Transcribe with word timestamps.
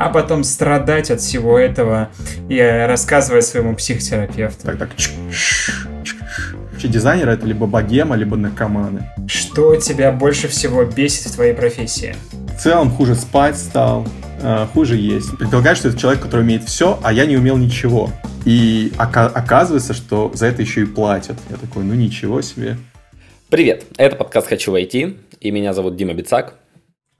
а 0.00 0.08
потом 0.08 0.44
страдать 0.44 1.10
от 1.10 1.20
всего 1.20 1.58
этого 1.58 2.08
и 2.48 2.58
рассказывать 2.58 3.44
своему 3.44 3.76
психотерапевту. 3.76 4.64
Так, 4.64 4.78
так. 4.78 4.88
Дизайнер 6.82 7.28
это 7.28 7.46
либо 7.46 7.66
богема, 7.66 8.16
либо 8.16 8.38
наркоманы. 8.38 9.10
Что 9.26 9.76
тебя 9.76 10.10
больше 10.10 10.48
всего 10.48 10.84
бесит 10.84 11.26
в 11.26 11.34
твоей 11.34 11.52
профессии? 11.52 12.16
В 12.56 12.58
целом 12.58 12.90
хуже 12.90 13.14
спать 13.14 13.58
стал, 13.58 14.06
э, 14.42 14.66
хуже 14.72 14.96
есть. 14.96 15.36
Предполагаю, 15.36 15.76
что 15.76 15.88
это 15.88 15.98
человек, 15.98 16.22
который 16.22 16.40
умеет 16.40 16.64
все, 16.64 16.98
а 17.02 17.12
я 17.12 17.26
не 17.26 17.36
умел 17.36 17.58
ничего. 17.58 18.10
И 18.46 18.94
оказывается, 18.96 19.92
что 19.92 20.32
за 20.32 20.46
это 20.46 20.62
еще 20.62 20.80
и 20.80 20.86
платят. 20.86 21.36
Я 21.50 21.56
такой, 21.58 21.84
ну 21.84 21.92
ничего 21.92 22.40
себе. 22.40 22.78
Привет, 23.50 23.84
это 23.98 24.16
подкаст 24.16 24.48
«Хочу 24.48 24.72
войти», 24.72 25.18
и 25.40 25.50
меня 25.50 25.74
зовут 25.74 25.96
Дима 25.96 26.14
Бицак. 26.14 26.54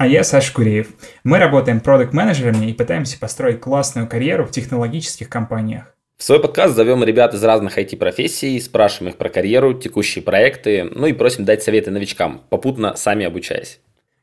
А 0.01 0.07
я 0.07 0.25
Саш 0.25 0.51
Куреев. 0.53 0.89
Мы 1.25 1.37
работаем 1.37 1.79
продукт-менеджерами 1.79 2.71
и 2.71 2.73
пытаемся 2.73 3.19
построить 3.19 3.61
классную 3.61 4.09
карьеру 4.09 4.47
в 4.47 4.51
технологических 4.51 5.29
компаниях. 5.29 5.95
В 6.17 6.23
свой 6.23 6.41
подкаст 6.41 6.75
зовем 6.75 7.05
ребят 7.05 7.35
из 7.35 7.45
разных 7.45 7.77
IT-профессий, 7.77 8.59
спрашиваем 8.61 9.13
их 9.13 9.19
про 9.19 9.29
карьеру, 9.29 9.75
текущие 9.75 10.25
проекты, 10.25 10.85
ну 10.85 11.07
и 11.07 11.13
просим 11.13 11.45
дать 11.45 11.63
советы 11.63 11.91
новичкам, 11.91 12.41
попутно 12.49 12.97
сами 12.97 13.27
обучаясь. 13.27 13.79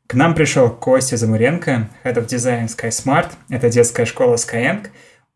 К 0.08 0.14
нам 0.14 0.34
пришел 0.34 0.68
Костя 0.68 1.16
Замуренко, 1.16 1.88
Head 2.02 2.14
of 2.16 2.26
Design 2.26 2.66
SkySmart, 2.66 3.28
это 3.48 3.70
детская 3.70 4.04
школа 4.04 4.34
Skyeng, 4.34 4.88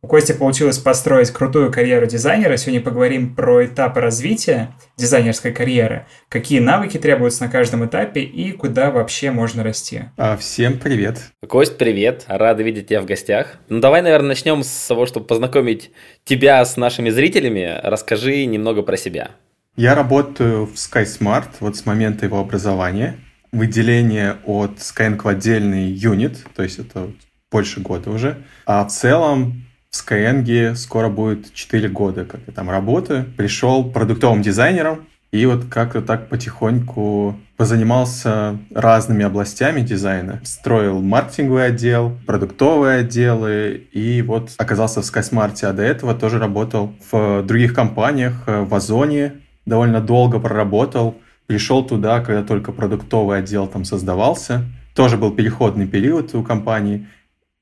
у 0.05 0.09
Кости 0.09 0.33
получилось 0.33 0.79
построить 0.79 1.30
крутую 1.30 1.70
карьеру 1.70 2.06
дизайнера. 2.06 2.56
Сегодня 2.56 2.80
поговорим 2.80 3.37
про 3.37 3.65
этапы 3.65 4.01
развития 4.01 4.74
дизайнерской 4.97 5.52
карьеры, 5.52 6.06
какие 6.29 6.59
навыки 6.59 6.98
требуются 6.98 7.45
на 7.45 7.51
каждом 7.51 7.87
этапе 7.87 8.23
и 8.23 8.51
куда 8.51 8.91
вообще 8.91 9.30
можно 9.30 9.62
расти. 9.62 10.02
А, 10.16 10.37
всем 10.37 10.79
привет. 10.79 11.20
Кость, 11.46 11.79
привет. 11.79 12.24
Рады 12.27 12.65
видеть 12.65 12.88
тебя 12.88 13.01
в 13.01 13.07
гостях. 13.07 13.59
Ну 13.69 13.79
давай, 13.79 14.02
наверное, 14.02 14.30
начнем 14.30 14.65
с 14.65 14.87
того, 14.88 15.07
чтобы 15.07 15.27
познакомить 15.27 15.93
тебя 16.24 16.65
с 16.65 16.77
нашими 16.77 17.10
зрителями. 17.10 17.80
Расскажи 17.84 18.45
немного 18.46 18.82
про 18.82 18.96
себя. 18.96 19.30
Я 19.77 19.95
работаю 19.95 20.66
в 20.66 20.74
SkySmart 20.74 21.51
вот 21.60 21.77
с 21.77 21.87
момента 21.87 22.27
его 22.27 22.40
образования. 22.40 23.21
Выделение 23.52 24.38
от 24.46 24.79
Skyeng 24.79 25.23
в 25.23 25.29
отдельный 25.29 25.84
юнит, 25.84 26.38
то 26.57 26.65
есть 26.65 26.80
это 26.80 27.12
больше 27.52 27.80
года 27.80 28.10
уже. 28.10 28.43
А 28.66 28.84
в 28.84 28.90
целом 28.90 29.62
в 29.93 30.09
Skyeng 30.09 30.74
скоро 30.74 31.09
будет 31.10 31.52
4 31.52 31.88
года, 31.90 32.24
как 32.24 32.40
я 32.46 32.52
там 32.52 32.71
работаю. 32.71 33.26
Пришел 33.37 33.85
продуктовым 33.85 34.40
дизайнером, 34.40 35.07
и 35.32 35.45
вот 35.45 35.66
как-то 35.66 36.01
так 36.01 36.29
потихоньку 36.29 37.38
позанимался 37.59 38.59
разными 38.74 39.24
областями 39.24 39.82
дизайна. 39.82 40.40
Строил 40.45 41.01
маркетинговый 41.01 41.66
отдел, 41.66 42.16
продуктовые 42.26 43.01
отделы, 43.01 43.87
и 43.93 44.23
вот 44.23 44.52
оказался 44.57 45.02
в 45.02 45.04
SkySmart, 45.04 45.62
а 45.65 45.73
до 45.74 45.82
этого 45.82 46.15
тоже 46.15 46.38
работал 46.38 46.95
в 47.10 47.43
других 47.43 47.74
компаниях, 47.74 48.45
в 48.46 48.74
Озоне, 48.74 49.34
довольно 49.66 50.01
долго 50.01 50.38
проработал. 50.40 51.18
Пришел 51.46 51.84
туда, 51.84 52.21
когда 52.21 52.43
только 52.43 52.73
продуктовый 52.73 53.40
отдел 53.40 53.66
там 53.66 53.84
создавался. 53.84 54.65
Тоже 54.95 55.18
был 55.18 55.32
переходный 55.32 55.87
период 55.87 56.34
у 56.34 56.43
компании. 56.43 57.09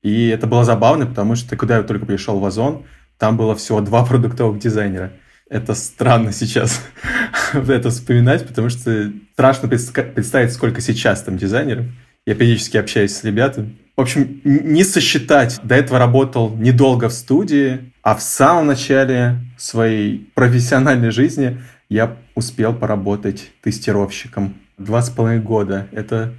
И 0.01 0.27
это 0.27 0.47
было 0.47 0.63
забавно, 0.63 1.05
потому 1.05 1.35
что 1.35 1.55
когда 1.55 1.77
я 1.77 1.83
только 1.83 2.05
пришел 2.05 2.39
в 2.39 2.45
Озон, 2.45 2.83
там 3.17 3.37
было 3.37 3.55
всего 3.55 3.81
два 3.81 4.05
продуктовых 4.05 4.59
дизайнера. 4.59 5.13
Это 5.49 5.75
странно 5.75 6.31
сейчас 6.31 6.81
это 7.53 7.89
вспоминать, 7.89 8.47
потому 8.47 8.69
что 8.69 9.11
страшно 9.33 9.67
представить, 9.67 10.53
сколько 10.53 10.81
сейчас 10.81 11.21
там 11.23 11.37
дизайнеров. 11.37 11.85
Я 12.25 12.35
периодически 12.35 12.77
общаюсь 12.77 13.15
с 13.15 13.23
ребятами. 13.23 13.77
В 13.97 14.01
общем, 14.01 14.41
не 14.43 14.83
сосчитать. 14.83 15.59
До 15.63 15.75
этого 15.75 15.99
работал 15.99 16.55
недолго 16.55 17.09
в 17.09 17.13
студии, 17.13 17.91
а 18.03 18.15
в 18.15 18.21
самом 18.21 18.67
начале 18.67 19.39
своей 19.57 20.31
профессиональной 20.33 21.11
жизни 21.11 21.61
я 21.89 22.17
успел 22.35 22.73
поработать 22.73 23.51
тестировщиком. 23.61 24.55
Два 24.77 25.01
с 25.01 25.09
половиной 25.09 25.43
года. 25.43 25.87
Это 25.91 26.33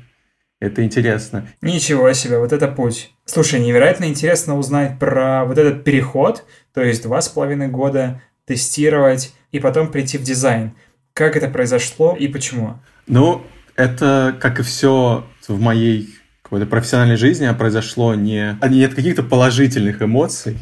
это 0.62 0.84
интересно. 0.84 1.48
Ничего 1.60 2.12
себе, 2.12 2.38
вот 2.38 2.52
это 2.52 2.68
путь. 2.68 3.12
Слушай, 3.24 3.58
невероятно 3.58 4.04
интересно 4.04 4.56
узнать 4.56 4.96
про 5.00 5.44
вот 5.44 5.58
этот 5.58 5.82
переход, 5.82 6.44
то 6.72 6.80
есть 6.82 7.02
два 7.02 7.20
с 7.20 7.28
половиной 7.28 7.66
года 7.66 8.22
тестировать 8.46 9.34
и 9.50 9.58
потом 9.58 9.90
прийти 9.90 10.18
в 10.18 10.22
дизайн. 10.22 10.72
Как 11.14 11.36
это 11.36 11.48
произошло 11.48 12.14
и 12.16 12.28
почему? 12.28 12.78
Ну, 13.08 13.44
это, 13.74 14.36
как 14.40 14.60
и 14.60 14.62
все 14.62 15.26
в 15.48 15.60
моей 15.60 16.14
какой-то 16.42 16.66
профессиональной 16.66 17.16
жизни, 17.16 17.44
а 17.44 17.54
произошло 17.54 18.14
не, 18.14 18.56
не 18.68 18.84
от 18.84 18.94
каких-то 18.94 19.24
положительных 19.24 20.00
эмоций, 20.00 20.56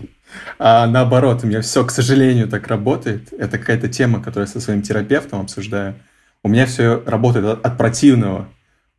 а 0.59 0.87
наоборот, 0.87 1.41
у 1.43 1.47
меня 1.47 1.61
все, 1.61 1.84
к 1.84 1.91
сожалению, 1.91 2.49
так 2.49 2.69
работает. 2.69 3.34
Это 3.34 3.59
какая-то 3.59 3.88
тема, 3.88 4.22
которую 4.22 4.47
я 4.47 4.53
со 4.53 4.61
своим 4.61 4.81
терапевтом 4.81 5.43
обсуждаю. 5.43 5.97
У 6.43 6.49
меня 6.49 6.65
все 6.65 7.03
работает 7.05 7.44
от, 7.44 7.67
от 7.67 7.77
противного 7.77 8.49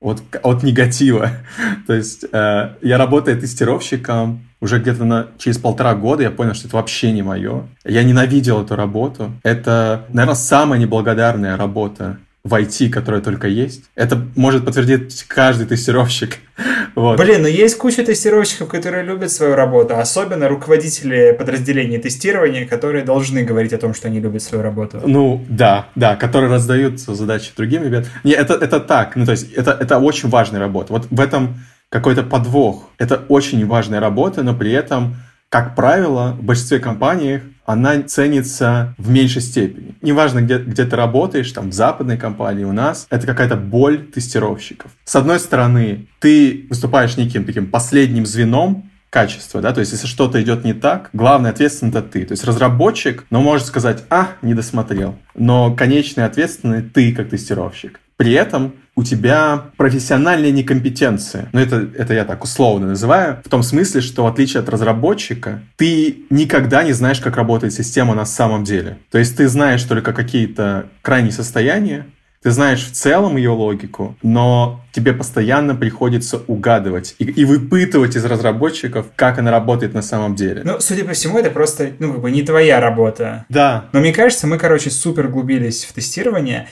от, 0.02 0.22
от 0.44 0.64
негатива. 0.64 1.32
То 1.88 1.94
есть 1.94 2.26
э, 2.32 2.70
я 2.82 2.98
работаю 2.98 3.40
тестировщиком 3.40 4.42
уже 4.60 4.80
где-то 4.80 5.06
на, 5.06 5.28
через 5.38 5.58
полтора 5.58 5.96
года, 5.96 6.24
я 6.24 6.32
понял, 6.32 6.54
что 6.54 6.68
это 6.68 6.76
вообще 6.76 7.12
не 7.12 7.24
мое. 7.24 7.68
Я 7.84 8.04
ненавидел 8.04 8.62
эту 8.62 8.76
работу. 8.76 9.32
Это, 9.44 10.06
наверное, 10.10 10.36
самая 10.36 10.80
неблагодарная 10.80 11.58
работа 11.58 12.18
в 12.44 12.54
IT, 12.54 12.90
которая 12.90 13.22
только 13.22 13.48
есть. 13.48 13.84
Это 13.96 14.24
может 14.36 14.66
подтвердить 14.66 15.24
каждый 15.28 15.66
тестировщик. 15.68 16.38
Вот. 16.96 17.18
Блин, 17.18 17.42
но 17.42 17.48
есть 17.48 17.78
куча 17.78 18.04
тестировщиков, 18.04 18.68
которые 18.68 19.04
любят 19.04 19.32
свою 19.32 19.56
работу, 19.56 19.98
особенно 19.98 20.48
руководители 20.48 21.36
подразделений 21.38 21.98
тестирования, 21.98 22.68
которые 22.68 23.04
должны 23.04 23.44
говорить 23.44 23.74
о 23.74 23.78
том, 23.78 23.94
что 23.94 24.08
они 24.08 24.20
любят 24.20 24.44
свою 24.44 24.64
работу. 24.64 25.02
Ну, 25.06 25.46
да, 25.50 25.88
да, 25.96 26.16
которые 26.16 26.52
раздают 26.52 27.00
задачи 27.00 27.52
другим 27.56 27.84
ребятам. 27.84 28.10
Не, 28.24 28.34
это, 28.34 28.54
это 28.54 28.80
так, 28.80 29.16
ну, 29.16 29.26
то 29.26 29.32
есть 29.32 29.54
это, 29.54 29.78
это 29.80 30.00
очень 30.00 30.30
важная 30.30 30.60
работа. 30.60 30.94
Вот 30.94 31.08
в 31.10 31.20
этом 31.20 31.60
какой-то 31.90 32.24
подвох. 32.24 32.90
Это 32.98 33.22
очень 33.28 33.66
важная 33.68 34.00
работа, 34.00 34.44
но 34.44 34.56
при 34.56 34.72
этом 34.72 35.16
как 35.52 35.76
правило, 35.76 36.38
в 36.40 36.44
большинстве 36.44 36.80
компаний 36.80 37.42
она 37.72 38.02
ценится 38.04 38.96
в 38.98 39.10
меньшей 39.10 39.42
степени. 39.42 39.96
Неважно, 40.02 40.42
где, 40.42 40.58
где 40.58 40.86
ты 40.86 40.96
работаешь, 40.96 41.52
там, 41.52 41.70
в 41.70 41.74
западной 41.74 42.18
компании, 42.18 42.66
у 42.66 42.74
нас, 42.74 43.08
это 43.10 43.26
какая-то 43.26 43.56
боль 43.56 44.06
тестировщиков. 44.06 44.92
С 45.06 45.16
одной 45.16 45.40
стороны, 45.40 46.08
ты 46.20 46.66
выступаешь 46.70 47.18
неким 47.18 47.46
таким 47.46 47.68
последним 47.68 48.26
звеном 48.26 48.90
качества, 49.10 49.62
да, 49.62 49.74
то 49.74 49.82
есть 49.82 49.92
если 49.92 50.08
что-то 50.08 50.42
идет 50.42 50.64
не 50.64 50.74
так, 50.74 51.10
главный 51.12 51.50
ответственный 51.50 51.92
это 51.92 52.02
ты. 52.02 52.26
То 52.26 52.32
есть 52.32 52.46
разработчик, 52.46 53.26
но 53.30 53.42
может 53.42 53.68
сказать, 53.68 54.04
а, 54.10 54.30
не 54.42 54.54
досмотрел. 54.54 55.18
Но 55.36 55.76
конечный 55.76 56.26
ответственный 56.26 56.82
ты 56.82 57.14
как 57.14 57.30
тестировщик. 57.30 58.00
При 58.22 58.34
этом 58.34 58.74
у 58.96 59.04
тебя 59.04 59.72
профессиональная 59.78 60.52
некомпетенция. 60.52 61.50
Ну, 61.54 61.60
это, 61.60 61.90
это 61.98 62.14
я 62.14 62.24
так 62.24 62.44
условно 62.44 62.90
называю. 62.90 63.42
В 63.44 63.50
том 63.50 63.64
смысле, 63.64 64.02
что 64.02 64.26
в 64.26 64.28
отличие 64.28 64.62
от 64.62 64.70
разработчика, 64.70 65.64
ты 65.76 66.18
никогда 66.30 66.84
не 66.84 66.94
знаешь, 66.94 67.20
как 67.20 67.36
работает 67.36 67.74
система 67.74 68.14
на 68.14 68.26
самом 68.26 68.64
деле. 68.64 69.00
То 69.10 69.18
есть 69.18 69.38
ты 69.38 69.48
знаешь 69.48 69.82
только 69.86 70.14
какие-то 70.14 70.86
крайние 71.02 71.32
состояния, 71.32 72.06
ты 72.44 72.50
знаешь 72.50 72.84
в 72.84 72.92
целом 72.92 73.38
ее 73.38 73.52
логику, 73.52 74.16
но 74.24 74.82
тебе 74.92 75.14
постоянно 75.14 75.76
приходится 75.76 76.42
угадывать 76.48 77.16
и, 77.20 77.26
и 77.26 77.46
выпытывать 77.46 78.16
из 78.16 78.26
разработчиков, 78.26 79.08
как 79.16 79.38
она 79.38 79.52
работает 79.52 79.94
на 79.94 80.02
самом 80.02 80.36
деле. 80.36 80.62
Ну, 80.64 80.80
судя 80.80 81.06
по 81.06 81.14
всему, 81.14 81.38
это 81.38 81.52
просто, 81.52 81.92
ну, 82.00 82.14
как 82.14 82.22
бы 82.22 82.32
не 82.32 82.42
твоя 82.42 82.80
работа. 82.80 83.46
Да. 83.50 83.86
Но 83.94 84.00
мне 84.00 84.12
кажется, 84.12 84.48
мы, 84.48 84.58
короче, 84.58 84.90
супер 84.90 85.28
углубились 85.28 85.86
в 85.86 85.94
тестирование. 85.94 86.68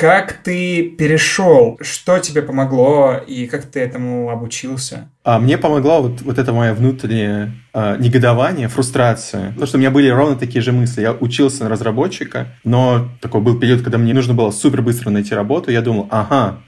Как 0.00 0.32
ты 0.32 0.84
перешел? 0.84 1.76
Что 1.82 2.20
тебе 2.20 2.40
помогло 2.40 3.16
и 3.26 3.46
как 3.46 3.66
ты 3.66 3.80
этому 3.80 4.30
обучился? 4.30 5.10
А 5.24 5.38
мне 5.38 5.58
помогло 5.58 6.00
вот, 6.00 6.22
вот 6.22 6.38
это 6.38 6.54
мое 6.54 6.72
внутреннее 6.72 7.52
э, 7.74 7.96
негодование, 7.98 8.68
фрустрация. 8.68 9.48
Потому 9.48 9.66
что 9.66 9.76
у 9.76 9.80
меня 9.80 9.90
были 9.90 10.08
ровно 10.08 10.36
такие 10.36 10.62
же 10.62 10.72
мысли. 10.72 11.02
Я 11.02 11.12
учился 11.12 11.64
на 11.64 11.68
разработчика, 11.68 12.46
но 12.64 13.10
такой 13.20 13.42
был 13.42 13.60
период, 13.60 13.82
когда 13.82 13.98
мне 13.98 14.14
нужно 14.14 14.32
было 14.32 14.52
супер 14.52 14.80
быстро 14.80 15.10
найти 15.10 15.34
работу. 15.34 15.70
Я 15.70 15.82
думал, 15.82 16.08
ага, 16.10 16.60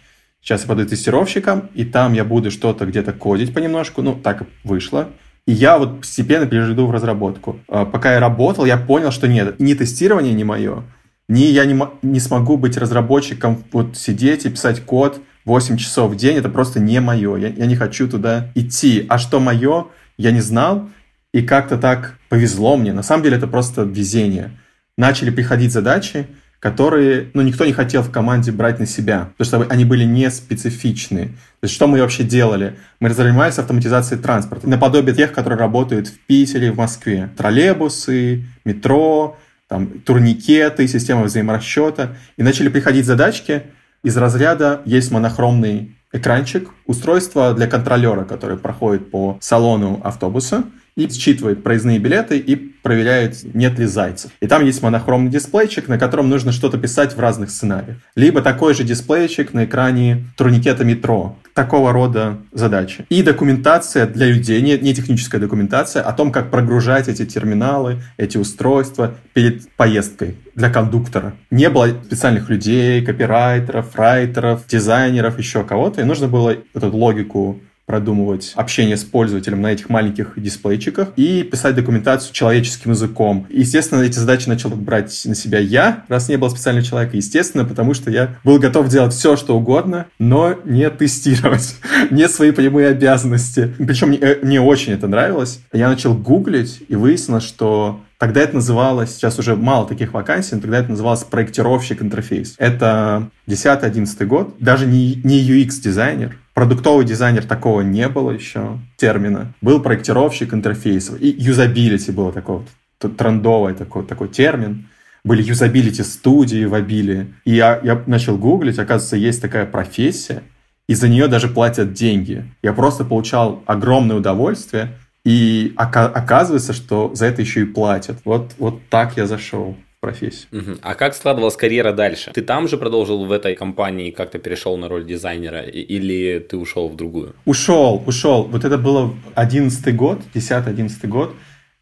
сейчас 0.42 0.60
я 0.60 0.68
пойду 0.68 0.84
тестировщиком, 0.84 1.70
и 1.72 1.86
там 1.86 2.12
я 2.12 2.26
буду 2.26 2.50
что-то 2.50 2.84
где-то 2.84 3.14
кодить 3.14 3.54
понемножку. 3.54 4.02
Ну, 4.02 4.14
так 4.14 4.42
вышло. 4.62 5.08
И 5.46 5.52
я 5.52 5.78
вот 5.78 6.00
постепенно 6.00 6.44
перейду 6.44 6.86
в 6.86 6.90
разработку. 6.90 7.58
А 7.66 7.86
пока 7.86 8.12
я 8.12 8.20
работал, 8.20 8.66
я 8.66 8.76
понял, 8.76 9.10
что 9.10 9.26
нет, 9.26 9.58
ни 9.58 9.72
тестирование 9.72 10.34
не 10.34 10.44
мое, 10.44 10.84
ни 11.32 11.44
я 11.44 11.64
не, 11.64 11.80
не 12.02 12.20
смогу 12.20 12.56
быть 12.56 12.76
разработчиком, 12.76 13.64
вот 13.72 13.96
сидеть 13.96 14.44
и 14.44 14.50
писать 14.50 14.82
код 14.82 15.20
8 15.44 15.76
часов 15.76 16.12
в 16.12 16.16
день, 16.16 16.36
это 16.36 16.48
просто 16.48 16.78
не 16.78 17.00
мое. 17.00 17.36
Я, 17.36 17.48
я 17.48 17.66
не 17.66 17.74
хочу 17.74 18.08
туда 18.08 18.50
идти. 18.54 19.06
А 19.08 19.18
что 19.18 19.40
мое, 19.40 19.86
я 20.16 20.30
не 20.30 20.40
знал, 20.40 20.90
и 21.32 21.42
как-то 21.42 21.78
так 21.78 22.18
повезло 22.28 22.76
мне. 22.76 22.92
На 22.92 23.02
самом 23.02 23.24
деле 23.24 23.38
это 23.38 23.46
просто 23.46 23.82
везение. 23.82 24.50
Начали 24.96 25.30
приходить 25.30 25.72
задачи, 25.72 26.26
которые, 26.60 27.30
ну, 27.34 27.42
никто 27.42 27.64
не 27.64 27.72
хотел 27.72 28.02
в 28.02 28.12
команде 28.12 28.52
брать 28.52 28.78
на 28.78 28.86
себя, 28.86 29.30
потому 29.36 29.64
что 29.64 29.72
они 29.72 29.84
были 29.84 30.04
не 30.04 30.30
специфичны. 30.30 31.26
То 31.60 31.64
есть, 31.64 31.74
что 31.74 31.88
мы 31.88 32.00
вообще 32.00 32.22
делали? 32.22 32.76
Мы 33.00 33.10
занимались 33.10 33.58
автоматизацией 33.58 34.22
транспорта, 34.22 34.68
наподобие 34.68 35.16
тех, 35.16 35.32
которые 35.32 35.58
работают 35.58 36.06
в 36.06 36.18
Питере, 36.20 36.70
в 36.70 36.76
Москве. 36.76 37.30
Троллейбусы, 37.36 38.44
метро, 38.64 39.38
там, 39.72 39.86
турникеты, 40.00 40.86
система 40.86 41.22
взаиморасчета. 41.22 42.14
И 42.36 42.42
начали 42.42 42.68
приходить 42.68 43.06
задачки 43.06 43.62
из 44.04 44.14
разряда 44.18 44.82
«есть 44.84 45.10
монохромный 45.10 45.96
экранчик, 46.12 46.68
устройство 46.84 47.54
для 47.54 47.66
контролера, 47.66 48.24
который 48.24 48.58
проходит 48.58 49.10
по 49.10 49.38
салону 49.40 49.98
автобуса 50.04 50.64
и 50.94 51.08
считывает 51.08 51.62
проездные 51.62 51.98
билеты 51.98 52.36
и 52.36 52.54
проверяет, 52.54 53.54
нет 53.54 53.78
ли 53.78 53.86
зайцев. 53.86 54.30
И 54.40 54.46
там 54.46 54.62
есть 54.62 54.82
монохромный 54.82 55.30
дисплейчик, 55.30 55.88
на 55.88 55.98
котором 55.98 56.28
нужно 56.28 56.52
что-то 56.52 56.76
писать 56.76 57.16
в 57.16 57.20
разных 57.20 57.48
сценариях. 57.48 57.96
Либо 58.14 58.42
такой 58.42 58.74
же 58.74 58.84
дисплейчик 58.84 59.54
на 59.54 59.64
экране 59.64 60.26
турникета 60.36 60.84
метро. 60.84 61.38
Такого 61.54 61.92
рода 61.92 62.38
задачи. 62.52 63.04
И 63.10 63.22
документация 63.22 64.06
для 64.06 64.26
людей, 64.26 64.62
не, 64.62 64.78
не 64.78 64.94
техническая 64.94 65.40
документация, 65.40 66.02
о 66.02 66.12
том, 66.12 66.32
как 66.32 66.50
прогружать 66.50 67.08
эти 67.08 67.26
терминалы, 67.26 68.02
эти 68.16 68.38
устройства 68.38 69.14
перед 69.34 69.70
поездкой 69.76 70.36
для 70.54 70.70
кондуктора. 70.70 71.34
Не 71.50 71.68
было 71.68 71.88
специальных 71.88 72.48
людей, 72.48 73.04
копирайтеров, 73.04 73.94
райтеров, 73.96 74.66
дизайнеров, 74.66 75.38
еще 75.38 75.62
кого-то, 75.62 76.00
и 76.00 76.04
нужно 76.04 76.28
было 76.28 76.56
эту 76.74 76.96
логику 76.96 77.60
продумывать 77.92 78.52
общение 78.54 78.96
с 78.96 79.04
пользователем 79.04 79.60
на 79.60 79.70
этих 79.70 79.90
маленьких 79.90 80.32
дисплейчиках 80.36 81.08
и 81.16 81.42
писать 81.42 81.74
документацию 81.74 82.32
человеческим 82.32 82.92
языком. 82.92 83.46
Естественно, 83.50 84.00
эти 84.00 84.18
задачи 84.18 84.48
начал 84.48 84.70
брать 84.70 85.20
на 85.26 85.34
себя 85.34 85.58
я, 85.58 86.04
раз 86.08 86.30
не 86.30 86.38
было 86.38 86.48
специального 86.48 86.86
человека. 86.86 87.18
Естественно, 87.18 87.66
потому 87.66 87.92
что 87.92 88.10
я 88.10 88.36
был 88.44 88.58
готов 88.58 88.88
делать 88.88 89.12
все, 89.12 89.36
что 89.36 89.58
угодно, 89.58 90.06
но 90.18 90.58
не 90.64 90.88
тестировать, 90.88 91.76
не 92.10 92.30
свои 92.30 92.50
прямые 92.50 92.88
обязанности. 92.88 93.74
Причем 93.76 94.08
мне, 94.08 94.18
э, 94.22 94.38
мне 94.42 94.62
очень 94.62 94.94
это 94.94 95.06
нравилось. 95.06 95.60
Я 95.70 95.90
начал 95.90 96.14
гуглить 96.14 96.82
и 96.88 96.96
выяснилось, 96.96 97.44
что 97.44 98.00
Тогда 98.22 98.42
это 98.42 98.54
называлось, 98.54 99.16
сейчас 99.16 99.40
уже 99.40 99.56
мало 99.56 99.84
таких 99.84 100.12
вакансий, 100.12 100.54
но 100.54 100.60
тогда 100.60 100.78
это 100.78 100.90
называлось 100.90 101.24
проектировщик 101.24 102.02
интерфейс. 102.02 102.54
Это 102.56 103.30
10-11 103.48 104.24
год, 104.26 104.54
даже 104.60 104.86
не, 104.86 105.16
не 105.24 105.42
UX-дизайнер, 105.42 106.36
продуктовый 106.54 107.04
дизайнер 107.04 107.44
такого 107.44 107.80
не 107.80 108.08
было 108.08 108.30
еще 108.30 108.78
термина. 108.96 109.52
Был 109.60 109.80
проектировщик 109.80 110.54
интерфейсов. 110.54 111.20
И 111.20 111.28
юзабилити 111.28 112.10
было 112.10 112.32
такое 112.32 112.58
вот, 113.00 113.16
трендовый 113.16 113.74
такой, 113.74 114.04
такой 114.04 114.28
термин. 114.28 114.88
Были 115.24 115.42
юзабилити 115.42 116.02
студии 116.02 116.64
в 116.64 116.74
обилии. 116.74 117.32
И 117.44 117.54
я, 117.54 117.80
я 117.82 118.02
начал 118.06 118.36
гуглить, 118.36 118.78
оказывается, 118.78 119.16
есть 119.16 119.40
такая 119.40 119.66
профессия, 119.66 120.42
и 120.88 120.94
за 120.94 121.08
нее 121.08 121.28
даже 121.28 121.48
платят 121.48 121.92
деньги. 121.92 122.44
Я 122.62 122.72
просто 122.72 123.04
получал 123.04 123.62
огромное 123.66 124.16
удовольствие, 124.16 124.98
и 125.24 125.72
оказывается, 125.76 126.72
что 126.72 127.14
за 127.14 127.26
это 127.26 127.42
еще 127.42 127.62
и 127.62 127.66
платят. 127.66 128.18
Вот, 128.24 128.54
вот 128.58 128.80
так 128.90 129.16
я 129.16 129.28
зашел 129.28 129.76
в 130.02 130.04
профессию. 130.04 130.48
Угу. 130.52 130.78
А 130.82 130.94
как 130.94 131.14
складывалась 131.14 131.56
карьера 131.56 131.92
дальше? 131.92 132.32
Ты 132.34 132.42
там 132.42 132.66
же 132.66 132.76
продолжил 132.76 133.24
в 133.24 133.30
этой 133.30 133.54
компании, 133.54 134.10
как-то 134.10 134.38
перешел 134.38 134.76
на 134.76 134.88
роль 134.88 135.06
дизайнера, 135.06 135.62
или 135.62 136.40
ты 136.40 136.56
ушел 136.56 136.88
в 136.88 136.96
другую? 136.96 137.36
Ушел, 137.44 138.02
ушел. 138.04 138.42
Вот 138.42 138.64
это 138.64 138.78
было 138.78 139.14
11 139.36 139.94
год, 139.94 140.18
10-11 140.34 141.06
год. 141.06 141.34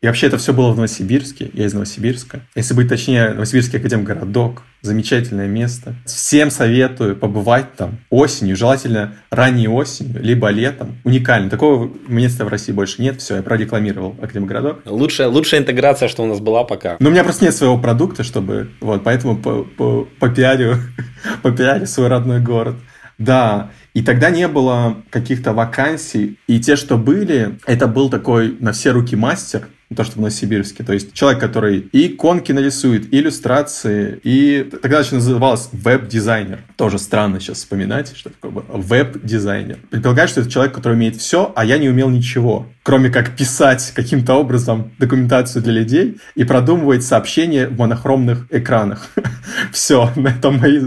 И 0.02 0.06
вообще 0.06 0.28
это 0.28 0.38
все 0.38 0.54
было 0.54 0.72
в 0.72 0.76
Новосибирске. 0.76 1.50
Я 1.52 1.66
из 1.66 1.74
Новосибирска. 1.74 2.40
Если 2.54 2.72
быть 2.72 2.88
точнее, 2.88 3.34
Новосибирский 3.34 3.78
академгородок. 3.78 4.62
Замечательное 4.80 5.46
место. 5.46 5.94
Всем 6.06 6.50
советую 6.50 7.16
побывать 7.16 7.74
там 7.74 7.98
осенью, 8.08 8.56
желательно 8.56 9.16
ранней 9.28 9.68
осенью, 9.68 10.22
либо 10.22 10.48
летом. 10.48 10.96
Уникально. 11.04 11.50
Такого 11.50 11.90
места 12.08 12.46
в 12.46 12.48
России 12.48 12.72
больше 12.72 13.02
нет. 13.02 13.20
Все, 13.20 13.36
я 13.36 13.42
прорекламировал 13.42 14.16
Академгородок. 14.22 14.80
Лучшая, 14.86 15.28
лучшая 15.28 15.60
интеграция, 15.60 16.08
что 16.08 16.22
у 16.22 16.26
нас 16.26 16.40
была 16.40 16.64
пока. 16.64 16.96
Но 16.98 17.10
у 17.10 17.12
меня 17.12 17.22
просто 17.22 17.44
нет 17.44 17.54
своего 17.54 17.76
продукта, 17.76 18.24
чтобы... 18.24 18.70
Вот, 18.80 19.04
поэтому 19.04 19.36
по, 19.36 19.64
по, 19.64 20.08
попиарю, 20.18 20.76
попиарю 21.42 21.84
свой 21.84 22.08
родной 22.08 22.40
город. 22.40 22.76
Да, 23.18 23.70
и 23.92 24.02
тогда 24.02 24.30
не 24.30 24.48
было 24.48 24.96
каких-то 25.10 25.52
вакансий. 25.52 26.38
И 26.46 26.58
те, 26.58 26.76
что 26.76 26.96
были, 26.96 27.58
это 27.66 27.86
был 27.86 28.08
такой 28.08 28.56
на 28.60 28.72
все 28.72 28.92
руки 28.92 29.14
мастер, 29.14 29.68
то, 29.94 30.04
что 30.04 30.14
в 30.14 30.16
Новосибирске. 30.16 30.84
То 30.84 30.92
есть 30.92 31.12
человек, 31.14 31.40
который 31.40 31.78
и 31.78 32.06
иконки 32.06 32.52
нарисует, 32.52 33.12
и 33.12 33.18
иллюстрации, 33.18 34.20
и 34.22 34.68
тогда 34.82 35.00
еще 35.00 35.16
называлось 35.16 35.68
веб-дизайнер. 35.72 36.60
Тоже 36.76 36.98
странно 36.98 37.40
сейчас 37.40 37.58
вспоминать, 37.58 38.16
что 38.16 38.30
такое 38.30 38.52
веб-дизайнер. 38.68 39.78
Предполагает, 39.90 40.30
что 40.30 40.42
это 40.42 40.50
человек, 40.50 40.74
который 40.74 40.92
умеет 40.94 41.16
все, 41.16 41.52
а 41.56 41.64
я 41.64 41.78
не 41.78 41.88
умел 41.88 42.08
ничего, 42.08 42.66
кроме 42.84 43.10
как 43.10 43.36
писать 43.36 43.92
каким-то 43.94 44.34
образом 44.34 44.92
документацию 44.98 45.62
для 45.62 45.72
людей 45.72 46.18
и 46.36 46.44
продумывать 46.44 47.02
сообщения 47.02 47.66
в 47.66 47.76
монохромных 47.76 48.46
экранах. 48.50 49.08
Все, 49.72 50.10
на 50.14 50.28
этом 50.28 50.58
мои... 50.58 50.80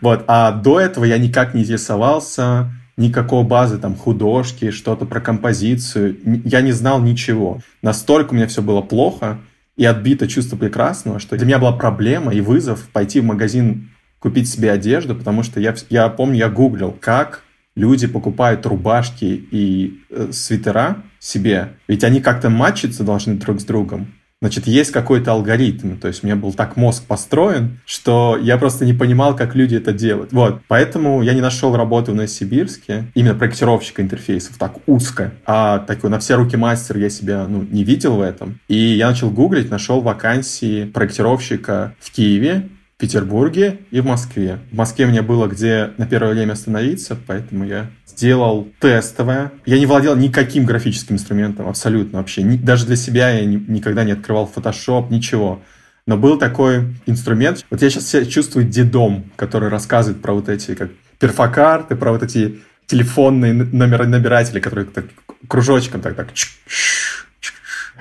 Вот. 0.00 0.24
А 0.28 0.52
до 0.52 0.78
этого 0.78 1.04
я 1.04 1.18
никак 1.18 1.54
не 1.54 1.62
интересовался 1.62 2.70
никакой 2.96 3.44
базы, 3.44 3.78
там, 3.78 3.96
художки, 3.96 4.70
что-то 4.70 5.06
про 5.06 5.20
композицию. 5.20 6.16
Я 6.44 6.60
не 6.60 6.72
знал 6.72 7.00
ничего. 7.00 7.60
Настолько 7.82 8.32
у 8.32 8.36
меня 8.36 8.46
все 8.46 8.62
было 8.62 8.82
плохо 8.82 9.38
и 9.76 9.84
отбито 9.84 10.28
чувство 10.28 10.56
прекрасного, 10.56 11.18
что 11.18 11.36
для 11.36 11.46
меня 11.46 11.58
была 11.58 11.72
проблема 11.72 12.32
и 12.32 12.40
вызов 12.40 12.88
пойти 12.92 13.20
в 13.20 13.24
магазин 13.24 13.90
купить 14.18 14.48
себе 14.48 14.70
одежду, 14.70 15.14
потому 15.14 15.42
что 15.42 15.60
я, 15.60 15.74
я 15.90 16.08
помню, 16.08 16.36
я 16.36 16.48
гуглил, 16.48 16.96
как 16.98 17.42
люди 17.74 18.06
покупают 18.06 18.64
рубашки 18.66 19.24
и 19.24 20.00
э, 20.10 20.28
свитера 20.32 21.02
себе, 21.18 21.74
ведь 21.88 22.04
они 22.04 22.20
как-то 22.20 22.50
матчиться 22.50 23.02
должны 23.02 23.34
друг 23.34 23.60
с 23.60 23.64
другом. 23.64 24.14
Значит, 24.44 24.66
есть 24.66 24.90
какой-то 24.90 25.32
алгоритм. 25.32 25.96
То 25.96 26.06
есть 26.06 26.22
у 26.22 26.26
меня 26.26 26.36
был 26.36 26.52
так 26.52 26.76
мозг 26.76 27.04
построен, 27.06 27.80
что 27.86 28.38
я 28.38 28.58
просто 28.58 28.84
не 28.84 28.92
понимал, 28.92 29.34
как 29.34 29.54
люди 29.54 29.76
это 29.76 29.94
делают. 29.94 30.34
Вот. 30.34 30.60
Поэтому 30.68 31.22
я 31.22 31.32
не 31.32 31.40
нашел 31.40 31.74
работу 31.74 32.12
в 32.12 32.14
Новосибирске, 32.14 33.06
именно 33.14 33.34
проектировщика 33.34 34.02
интерфейсов, 34.02 34.58
так 34.58 34.74
узко. 34.84 35.32
А 35.46 35.78
такой 35.78 36.10
на 36.10 36.18
все 36.18 36.34
руки 36.34 36.58
мастер 36.58 36.98
я 36.98 37.08
себя 37.08 37.46
ну, 37.48 37.62
не 37.62 37.84
видел 37.84 38.16
в 38.16 38.20
этом. 38.20 38.60
И 38.68 38.76
я 38.76 39.08
начал 39.08 39.30
гуглить, 39.30 39.70
нашел 39.70 40.02
вакансии 40.02 40.84
проектировщика 40.84 41.94
в 41.98 42.12
Киеве, 42.12 42.68
Петербурге 43.04 43.80
и 43.90 44.00
в 44.00 44.06
Москве. 44.06 44.60
В 44.72 44.76
Москве 44.76 45.04
мне 45.04 45.20
было 45.20 45.46
где 45.46 45.90
на 45.98 46.06
первое 46.06 46.32
время 46.32 46.52
остановиться, 46.52 47.18
поэтому 47.26 47.66
я 47.66 47.90
сделал 48.06 48.66
тестовое. 48.80 49.52
Я 49.66 49.78
не 49.78 49.84
владел 49.84 50.16
никаким 50.16 50.64
графическим 50.64 51.16
инструментом, 51.16 51.68
абсолютно 51.68 52.16
вообще. 52.16 52.42
Ни, 52.42 52.56
даже 52.56 52.86
для 52.86 52.96
себя 52.96 53.28
я 53.28 53.44
ни, 53.44 53.56
никогда 53.56 54.04
не 54.04 54.12
открывал 54.12 54.50
Photoshop, 54.56 55.08
ничего. 55.10 55.60
Но 56.06 56.16
был 56.16 56.38
такой 56.38 56.94
инструмент. 57.04 57.66
Вот 57.68 57.82
я 57.82 57.90
сейчас 57.90 58.08
себя 58.08 58.24
чувствую 58.24 58.66
дедом, 58.66 59.30
который 59.36 59.68
рассказывает 59.68 60.22
про 60.22 60.32
вот 60.32 60.48
эти 60.48 60.74
как 60.74 60.88
перфокарты, 61.18 61.96
про 61.96 62.12
вот 62.12 62.22
эти 62.22 62.60
телефонные 62.86 63.52
номер, 63.52 64.06
набиратели, 64.06 64.60
которые 64.60 64.86
так 64.86 65.04
кружочком 65.46 66.00
так 66.00 66.16
так 66.16 66.28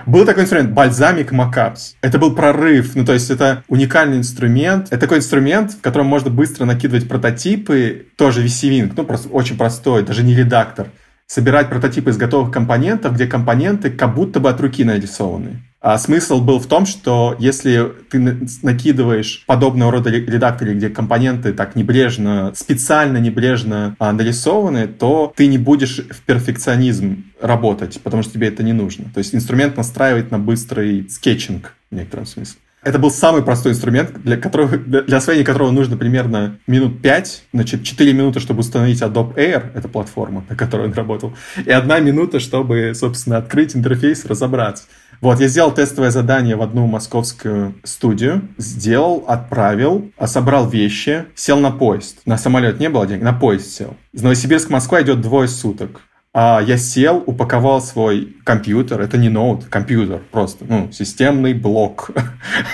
был 0.06 0.26
такой 0.26 0.44
инструмент 0.44 0.72
бальзамик 0.72 1.32
макапс. 1.32 1.96
Это 2.02 2.20
был 2.20 2.36
прорыв, 2.36 2.96
ну 2.96 3.06
то 3.06 3.14
есть 3.14 3.30
это 3.30 3.64
уникальный 3.68 4.18
инструмент. 4.18 4.88
Это 4.88 5.00
такой 5.00 5.20
инструмент, 5.20 5.72
в 5.72 5.82
котором 5.82 6.08
можно 6.08 6.30
быстро 6.30 6.66
накидывать 6.66 7.08
прототипы, 7.08 8.08
тоже 8.18 8.46
VC-Wing, 8.46 8.94
ну 8.96 9.06
просто 9.06 9.30
очень 9.30 9.58
простой, 9.58 10.04
даже 10.04 10.24
не 10.24 10.36
редактор. 10.36 10.88
Собирать 11.26 11.70
прототипы 11.70 12.10
из 12.10 12.18
готовых 12.18 12.52
компонентов, 12.52 13.14
где 13.14 13.28
компоненты 13.28 13.90
как 13.90 14.14
будто 14.14 14.40
бы 14.40 14.50
от 14.50 14.60
руки 14.60 14.84
нарисованы. 14.84 15.64
А 15.84 15.98
смысл 15.98 16.40
был 16.40 16.60
в 16.60 16.68
том, 16.68 16.86
что 16.86 17.36
если 17.40 17.92
ты 18.10 18.48
накидываешь 18.62 19.44
подобного 19.46 19.92
рода 19.92 20.10
редакторы, 20.10 20.76
где 20.76 20.88
компоненты 20.88 21.52
так 21.52 21.76
небрежно, 21.76 22.54
специально 22.56 23.18
небрежно 23.18 23.94
а, 24.00 24.14
нарисованы, 24.14 24.88
то 24.88 25.34
ты 25.36 25.48
не 25.48 25.58
будешь 25.58 25.98
в 25.98 26.22
перфекционизм 26.22 27.26
работать, 27.42 28.00
потому 28.02 28.24
что 28.24 28.32
тебе 28.32 28.48
это 28.48 28.64
не 28.64 28.72
нужно. 28.72 29.12
То 29.14 29.18
есть 29.18 29.36
инструмент 29.36 29.76
настраивает 29.76 30.32
на 30.32 30.40
быстрый 30.40 31.10
скетчинг 31.10 31.74
в 31.92 31.96
некотором 31.96 32.28
смысле. 32.28 32.60
Это 32.82 32.98
был 32.98 33.12
самый 33.12 33.44
простой 33.44 33.74
инструмент, 33.74 34.24
для, 34.24 34.38
которого, 34.38 34.78
для 34.78 35.18
освоения 35.18 35.46
которого 35.46 35.72
нужно 35.72 35.98
примерно 35.98 36.60
минут 36.68 37.02
5, 37.02 37.44
значит, 37.54 37.84
4 37.84 38.14
минуты, 38.14 38.40
чтобы 38.40 38.60
установить 38.60 39.02
Adobe 39.02 39.36
Air, 39.36 39.72
это 39.74 39.88
платформа, 39.88 40.46
на 40.50 40.56
которой 40.56 40.88
он 40.88 40.94
работал, 40.94 41.34
и 41.66 41.72
одна 41.72 42.00
минута, 42.00 42.40
чтобы, 42.40 42.94
собственно, 42.94 43.38
открыть 43.38 43.76
интерфейс, 43.76 44.26
разобраться. 44.26 44.84
Вот, 45.24 45.40
я 45.40 45.48
сделал 45.48 45.72
тестовое 45.72 46.12
задание 46.12 46.58
в 46.58 46.62
одну 46.62 46.86
московскую 46.86 47.76
студию, 47.86 48.42
сделал, 48.58 49.24
отправил, 49.26 50.12
собрал 50.26 50.68
вещи, 50.68 51.24
сел 51.34 51.62
на 51.62 51.72
поезд. 51.72 52.18
На 52.26 52.38
самолет 52.38 52.82
не 52.82 52.90
было 52.90 53.08
денег, 53.08 53.24
на 53.24 53.32
поезд 53.32 53.72
сел. 53.72 53.96
Из 54.12 54.22
Новосибирска 54.22 54.74
Москва 54.74 55.02
идет 55.02 55.22
двое 55.22 55.48
суток. 55.48 56.02
А 56.34 56.62
я 56.62 56.76
сел, 56.76 57.24
упаковал 57.26 57.82
свой 57.82 58.36
компьютер, 58.44 59.00
это 59.00 59.18
не 59.18 59.30
ноут, 59.30 59.64
компьютер 59.70 60.22
просто, 60.30 60.66
ну, 60.68 60.92
системный 60.92 61.54
блок. 61.54 62.12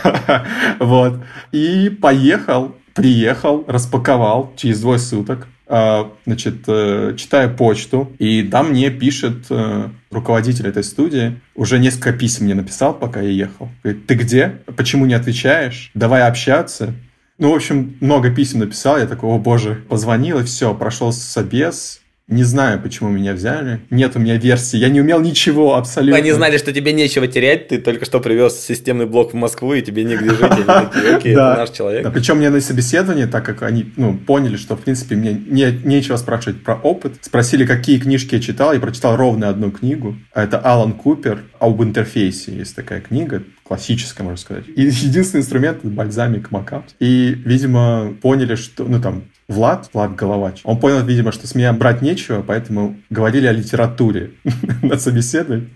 Вот. 0.79 1.19
И 1.51 1.95
поехал, 2.01 2.73
приехал, 2.95 3.63
распаковал 3.67 4.53
через 4.55 4.81
двое 4.81 4.97
суток, 4.97 5.47
а, 5.58 5.58
значит, 6.25 6.63
э, 6.67 7.13
читаю 7.15 7.55
почту, 7.55 8.11
и 8.17 8.41
там 8.43 8.71
мне 8.71 8.89
пишет 8.89 9.45
э, 9.51 9.89
руководитель 10.09 10.67
этой 10.67 10.83
студии, 10.83 11.39
уже 11.55 11.77
несколько 11.77 12.11
писем 12.11 12.45
мне 12.45 12.55
написал, 12.55 12.93
пока 12.93 13.21
я 13.21 13.29
ехал. 13.29 13.69
Говорит, 13.83 14.07
ты 14.07 14.15
где? 14.15 14.59
Почему 14.75 15.05
не 15.05 15.13
отвечаешь? 15.13 15.91
Давай 15.93 16.23
общаться. 16.23 16.95
Ну, 17.38 17.51
в 17.51 17.55
общем, 17.55 17.95
много 18.01 18.31
писем 18.33 18.59
написал, 18.59 18.97
я 18.97 19.05
такой, 19.05 19.29
о 19.29 19.38
боже, 19.38 19.75
позвонил, 19.88 20.39
и 20.39 20.43
все, 20.43 20.73
прошел 20.73 21.13
собес, 21.13 22.01
не 22.29 22.43
знаю, 22.43 22.79
почему 22.79 23.09
меня 23.09 23.33
взяли. 23.33 23.79
Нет 23.89 24.15
у 24.15 24.19
меня 24.19 24.36
версии. 24.36 24.77
Я 24.77 24.89
не 24.89 25.01
умел 25.01 25.19
ничего 25.19 25.75
абсолютно. 25.75 26.15
Они 26.15 26.31
знали, 26.31 26.59
что 26.59 26.71
тебе 26.71 26.93
нечего 26.93 27.27
терять. 27.27 27.69
Ты 27.69 27.79
только 27.79 28.05
что 28.05 28.19
привез 28.19 28.59
системный 28.59 29.07
блок 29.07 29.33
в 29.33 29.36
Москву, 29.36 29.74
и 29.74 29.81
тебе 29.81 30.03
негде 30.03 30.29
жить. 30.29 30.39
Такие, 30.39 31.15
окей, 31.15 31.31
это 31.31 31.55
наш 31.57 31.71
человек. 31.71 32.03
Да, 32.03 32.12
причем 32.12 32.38
мне 32.38 32.51
на 32.51 32.62
собеседовании, 32.62 33.25
так 33.25 33.43
как 33.45 33.63
они 33.63 33.91
ну, 33.98 34.15
поняли, 34.15 34.57
что, 34.57 34.75
в 34.75 34.81
принципе, 34.81 35.15
мне 35.15 35.33
не, 35.33 35.71
нечего 35.83 36.17
спрашивать 36.17 36.63
про 36.63 36.75
опыт, 36.75 37.13
спросили, 37.21 37.65
какие 37.65 38.00
книжки 38.00 38.36
я 38.36 38.41
читал. 38.41 38.74
Я 38.74 38.79
прочитал 38.79 39.15
ровно 39.15 39.50
одну 39.50 39.71
книгу. 39.71 40.15
Это 40.33 40.59
Алан 40.59 40.93
Купер 40.93 41.39
об 41.59 41.81
интерфейсе. 41.81 42.51
Есть 42.51 42.75
такая 42.75 43.01
книга 43.01 43.41
классическая, 43.69 44.23
можно 44.23 44.38
сказать. 44.38 44.65
И 44.67 44.81
единственный 44.81 45.41
инструмент— 45.41 45.77
это 45.83 45.88
бальзамик 45.89 46.49
макап. 46.49 46.85
И, 46.99 47.39
видимо, 47.45 48.15
поняли, 48.19 48.55
что, 48.55 48.83
ну, 48.85 48.99
там, 48.99 49.25
Влад, 49.47 49.91
Влад 49.93 50.15
Головач, 50.15 50.61
он 50.63 50.79
понял, 50.79 51.05
видимо, 51.05 51.31
что 51.31 51.45
с 51.45 51.53
меня 51.53 51.71
брать 51.71 52.01
нечего, 52.01 52.41
поэтому 52.41 52.97
говорили 53.11 53.45
о 53.45 53.51
литературе 53.51 54.31
на 54.81 54.97
собеседовании. 54.97 55.69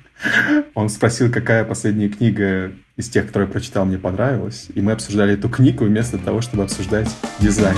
Он 0.73 0.89
спросил, 0.89 1.31
какая 1.31 1.63
последняя 1.65 2.09
книга 2.09 2.71
из 2.97 3.09
тех, 3.09 3.27
которые 3.27 3.47
прочитал, 3.47 3.85
мне 3.85 4.00
понравилась. 4.00 4.69
И 4.73 4.81
мы 4.81 4.93
обсуждали 4.93 5.35
эту 5.35 5.47
книгу 5.47 5.85
вместо 5.85 6.17
того, 6.17 6.41
чтобы 6.41 6.63
обсуждать 6.63 7.15
дизайн. 7.39 7.77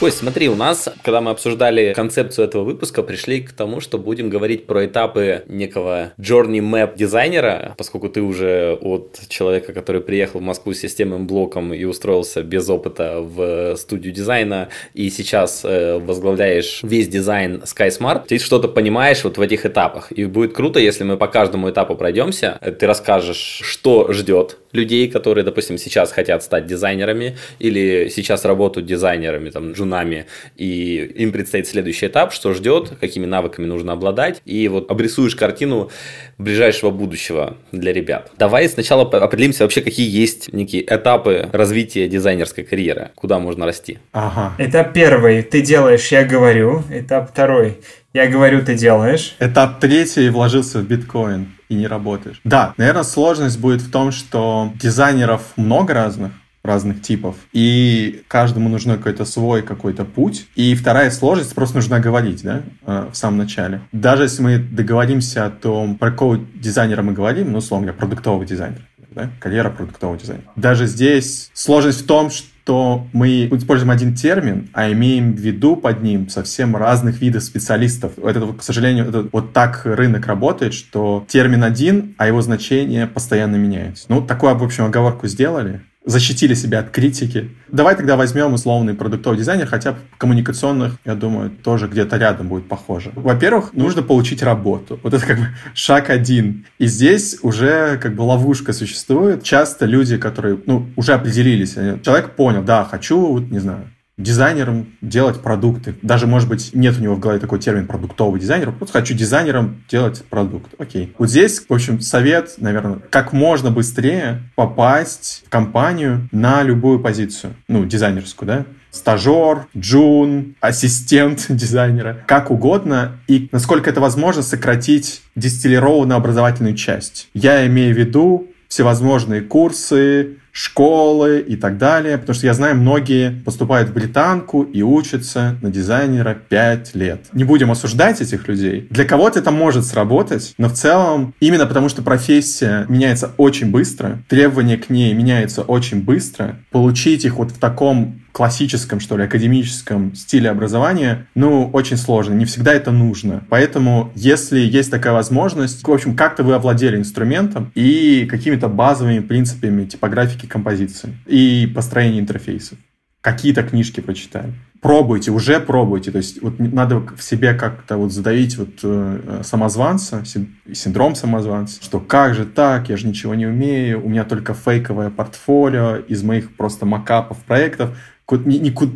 Кость, 0.00 0.16
смотри, 0.16 0.48
у 0.48 0.54
нас, 0.54 0.88
когда 1.02 1.20
мы 1.20 1.30
обсуждали 1.30 1.92
концепцию 1.92 2.48
этого 2.48 2.64
выпуска, 2.64 3.02
пришли 3.02 3.42
к 3.42 3.52
тому, 3.52 3.82
что 3.82 3.98
будем 3.98 4.30
говорить 4.30 4.66
про 4.66 4.86
этапы 4.86 5.42
некого 5.46 6.14
journey 6.18 6.60
map 6.60 6.96
дизайнера, 6.96 7.74
поскольку 7.76 8.08
ты 8.08 8.22
уже 8.22 8.78
от 8.80 9.20
человека, 9.28 9.74
который 9.74 10.00
приехал 10.00 10.40
в 10.40 10.42
Москву 10.42 10.72
с 10.72 10.78
системным 10.78 11.26
блоком 11.26 11.74
и 11.74 11.84
устроился 11.84 12.42
без 12.42 12.70
опыта 12.70 13.20
в 13.20 13.76
студию 13.76 14.14
дизайна, 14.14 14.70
и 14.94 15.10
сейчас 15.10 15.66
э, 15.66 15.98
возглавляешь 15.98 16.80
весь 16.82 17.08
дизайн 17.08 17.62
SkySmart, 17.66 18.22
ты 18.26 18.38
что-то 18.38 18.68
понимаешь 18.68 19.22
вот 19.22 19.36
в 19.36 19.40
этих 19.42 19.66
этапах. 19.66 20.12
И 20.12 20.24
будет 20.24 20.54
круто, 20.54 20.80
если 20.80 21.04
мы 21.04 21.18
по 21.18 21.26
каждому 21.26 21.68
этапу 21.68 21.94
пройдемся, 21.94 22.58
ты 22.80 22.86
расскажешь, 22.86 23.60
что 23.62 24.10
ждет 24.14 24.56
людей, 24.72 25.08
которые, 25.08 25.44
допустим, 25.44 25.78
сейчас 25.78 26.12
хотят 26.12 26.42
стать 26.42 26.66
дизайнерами 26.66 27.36
или 27.58 28.08
сейчас 28.08 28.44
работают 28.44 28.86
дизайнерами, 28.86 29.50
там, 29.50 29.74
жунами, 29.74 30.26
и 30.56 30.96
им 31.16 31.32
предстоит 31.32 31.66
следующий 31.66 32.06
этап, 32.06 32.32
что 32.32 32.52
ждет, 32.54 32.92
какими 33.00 33.26
навыками 33.26 33.66
нужно 33.66 33.92
обладать, 33.92 34.40
и 34.44 34.68
вот 34.68 34.90
обрисуешь 34.90 35.36
картину 35.36 35.90
ближайшего 36.38 36.90
будущего 36.90 37.56
для 37.72 37.92
ребят. 37.92 38.30
Давай 38.38 38.68
сначала 38.68 39.02
определимся 39.02 39.64
вообще, 39.64 39.80
какие 39.80 40.08
есть 40.08 40.52
некие 40.52 40.84
этапы 40.84 41.48
развития 41.52 42.08
дизайнерской 42.08 42.64
карьеры, 42.64 43.10
куда 43.14 43.38
можно 43.38 43.66
расти. 43.66 43.98
Ага. 44.12 44.54
Этап 44.58 44.92
первый, 44.92 45.42
ты 45.42 45.62
делаешь, 45.62 46.08
я 46.08 46.24
говорю. 46.24 46.82
Этап 46.90 47.30
второй, 47.30 47.78
я 48.12 48.28
говорю, 48.28 48.64
ты 48.64 48.74
делаешь. 48.74 49.36
Этап 49.38 49.80
третий, 49.80 50.30
вложился 50.30 50.80
в 50.80 50.84
биткоин 50.84 51.48
и 51.68 51.74
не 51.74 51.86
работаешь. 51.86 52.40
Да, 52.44 52.74
наверное, 52.76 53.04
сложность 53.04 53.58
будет 53.58 53.80
в 53.80 53.90
том, 53.90 54.10
что 54.10 54.72
дизайнеров 54.74 55.42
много 55.56 55.94
разных, 55.94 56.32
разных 56.62 57.00
типов, 57.00 57.36
и 57.52 58.22
каждому 58.28 58.68
нужен 58.68 58.96
какой-то 58.96 59.24
свой 59.24 59.62
какой-то 59.62 60.04
путь. 60.04 60.46
И 60.56 60.74
вторая 60.74 61.10
сложность 61.10 61.54
просто 61.54 61.76
нужно 61.76 62.00
говорить, 62.00 62.42
да, 62.42 62.62
э, 62.84 63.08
в 63.12 63.16
самом 63.16 63.38
начале. 63.38 63.80
Даже 63.92 64.24
если 64.24 64.42
мы 64.42 64.58
договоримся 64.58 65.46
о 65.46 65.50
том, 65.50 65.96
про 65.96 66.10
какого 66.10 66.38
дизайнера 66.54 67.02
мы 67.02 67.12
говорим, 67.12 67.52
ну, 67.52 67.58
условно 67.58 67.86
говоря, 67.86 67.98
продуктовый 67.98 68.46
дизайнер, 68.46 68.82
да, 69.10 69.30
карьера 69.38 69.70
продуктового 69.70 70.18
дизайнера. 70.18 70.50
Даже 70.56 70.86
здесь 70.86 71.50
сложность 71.54 72.02
в 72.02 72.06
том, 72.06 72.30
что 72.30 72.46
что 72.70 73.04
мы 73.12 73.46
используем 73.46 73.90
один 73.90 74.14
термин, 74.14 74.68
а 74.72 74.92
имеем 74.92 75.32
в 75.32 75.40
виду 75.40 75.74
под 75.74 76.02
ним 76.02 76.28
совсем 76.28 76.76
разных 76.76 77.20
видов 77.20 77.42
специалистов. 77.42 78.12
Это, 78.16 78.46
к 78.52 78.62
сожалению, 78.62 79.08
это, 79.08 79.28
вот 79.32 79.52
так 79.52 79.82
рынок 79.84 80.26
работает, 80.26 80.72
что 80.72 81.24
термин 81.26 81.64
один, 81.64 82.14
а 82.16 82.28
его 82.28 82.40
значение 82.42 83.08
постоянно 83.08 83.56
меняется. 83.56 84.04
Ну, 84.08 84.22
такую, 84.22 84.56
в 84.56 84.62
общем, 84.62 84.84
оговорку 84.84 85.26
сделали 85.26 85.80
защитили 86.04 86.54
себя 86.54 86.80
от 86.80 86.90
критики. 86.90 87.50
Давай 87.68 87.94
тогда 87.94 88.16
возьмем 88.16 88.54
условный 88.54 88.94
продуктовый 88.94 89.38
дизайнер, 89.38 89.66
хотя 89.66 89.96
коммуникационных, 90.18 90.96
я 91.04 91.14
думаю, 91.14 91.50
тоже 91.50 91.88
где-то 91.88 92.16
рядом 92.16 92.48
будет 92.48 92.68
похоже. 92.68 93.12
Во-первых, 93.14 93.74
нужно 93.74 94.02
получить 94.02 94.42
работу. 94.42 94.98
Вот 95.02 95.14
это 95.14 95.26
как 95.26 95.38
бы 95.38 95.46
шаг 95.74 96.10
один. 96.10 96.66
И 96.78 96.86
здесь 96.86 97.38
уже 97.42 97.98
как 97.98 98.14
бы 98.14 98.22
ловушка 98.22 98.72
существует. 98.72 99.42
Часто 99.42 99.86
люди, 99.86 100.16
которые, 100.16 100.58
ну, 100.66 100.88
уже 100.96 101.12
определились, 101.12 101.74
человек 101.74 102.30
понял, 102.30 102.62
да, 102.62 102.84
хочу, 102.84 103.38
не 103.38 103.58
знаю, 103.58 103.84
дизайнером 104.22 104.88
делать 105.00 105.40
продукты. 105.40 105.94
Даже, 106.02 106.26
может 106.26 106.48
быть, 106.48 106.70
нет 106.74 106.96
у 106.98 107.02
него 107.02 107.14
в 107.14 107.20
голове 107.20 107.40
такой 107.40 107.58
термин 107.58 107.86
продуктовый 107.86 108.40
дизайнер. 108.40 108.72
Просто 108.72 109.00
хочу 109.00 109.14
дизайнером 109.14 109.82
делать 109.88 110.24
продукт. 110.24 110.72
Окей. 110.78 111.14
Вот 111.18 111.30
здесь, 111.30 111.64
в 111.68 111.72
общем, 111.72 112.00
совет, 112.00 112.54
наверное, 112.58 112.98
как 113.10 113.32
можно 113.32 113.70
быстрее 113.70 114.42
попасть 114.54 115.44
в 115.46 115.50
компанию 115.50 116.28
на 116.32 116.62
любую 116.62 117.00
позицию. 117.00 117.54
Ну, 117.68 117.84
дизайнерскую, 117.84 118.46
да? 118.46 118.64
стажер, 118.90 119.66
джун, 119.76 120.56
ассистент 120.60 121.46
дизайнера, 121.48 122.24
как 122.26 122.50
угодно, 122.50 123.18
и 123.28 123.48
насколько 123.52 123.88
это 123.88 124.00
возможно 124.00 124.42
сократить 124.42 125.22
дистиллированную 125.36 126.16
образовательную 126.16 126.74
часть. 126.74 127.28
Я 127.34 127.66
имею 127.66 127.94
в 127.94 127.98
виду 127.98 128.49
всевозможные 128.70 129.42
курсы, 129.42 130.36
школы 130.52 131.40
и 131.40 131.56
так 131.56 131.76
далее, 131.76 132.18
потому 132.18 132.34
что 132.34 132.46
я 132.46 132.54
знаю, 132.54 132.76
многие 132.76 133.30
поступают 133.44 133.90
в 133.90 133.92
британку 133.92 134.62
и 134.62 134.82
учатся 134.82 135.56
на 135.60 135.70
дизайнера 135.70 136.34
5 136.34 136.94
лет. 136.94 137.26
Не 137.32 137.44
будем 137.44 137.70
осуждать 137.70 138.20
этих 138.20 138.46
людей. 138.48 138.86
Для 138.90 139.04
кого-то 139.04 139.40
это 139.40 139.50
может 139.50 139.84
сработать, 139.84 140.54
но 140.56 140.68
в 140.68 140.74
целом 140.74 141.34
именно 141.40 141.66
потому, 141.66 141.88
что 141.88 142.02
профессия 142.02 142.86
меняется 142.88 143.32
очень 143.36 143.70
быстро, 143.70 144.22
требования 144.28 144.76
к 144.76 144.88
ней 144.88 145.12
меняются 145.14 145.62
очень 145.62 146.02
быстро, 146.02 146.56
получить 146.70 147.24
их 147.24 147.34
вот 147.34 147.50
в 147.50 147.58
таком 147.58 148.19
классическом, 148.32 149.00
что 149.00 149.16
ли, 149.16 149.24
академическом 149.24 150.14
стиле 150.14 150.50
образования, 150.50 151.26
ну, 151.34 151.68
очень 151.72 151.96
сложно, 151.96 152.34
не 152.34 152.44
всегда 152.44 152.72
это 152.72 152.90
нужно. 152.90 153.44
Поэтому, 153.48 154.12
если 154.14 154.60
есть 154.60 154.90
такая 154.90 155.12
возможность, 155.12 155.86
в 155.86 155.90
общем, 155.90 156.16
как-то 156.16 156.42
вы 156.42 156.54
овладели 156.54 156.96
инструментом 156.96 157.72
и 157.74 158.26
какими-то 158.30 158.68
базовыми 158.68 159.20
принципами 159.20 159.84
типографики 159.84 160.46
композиции 160.46 161.16
и 161.26 161.70
построения 161.74 162.20
интерфейсов. 162.20 162.78
Какие-то 163.20 163.62
книжки 163.62 164.00
прочитали. 164.00 164.54
Пробуйте, 164.80 165.30
уже 165.30 165.60
пробуйте. 165.60 166.10
То 166.10 166.18
есть 166.18 166.40
вот 166.40 166.58
надо 166.58 167.00
в 167.00 167.22
себе 167.22 167.52
как-то 167.52 167.98
вот 167.98 168.12
задавить 168.12 168.56
вот 168.56 168.80
э, 168.82 169.42
самозванца, 169.44 170.24
синдром 170.72 171.14
самозванца, 171.14 171.82
что 171.82 172.00
как 172.00 172.34
же 172.34 172.46
так, 172.46 172.88
я 172.88 172.96
же 172.96 173.06
ничего 173.06 173.34
не 173.34 173.46
умею, 173.46 174.02
у 174.02 174.08
меня 174.08 174.24
только 174.24 174.54
фейковое 174.54 175.10
портфолио 175.10 175.96
из 175.96 176.22
моих 176.22 176.56
просто 176.56 176.86
макапов 176.86 177.38
проектов 177.44 177.94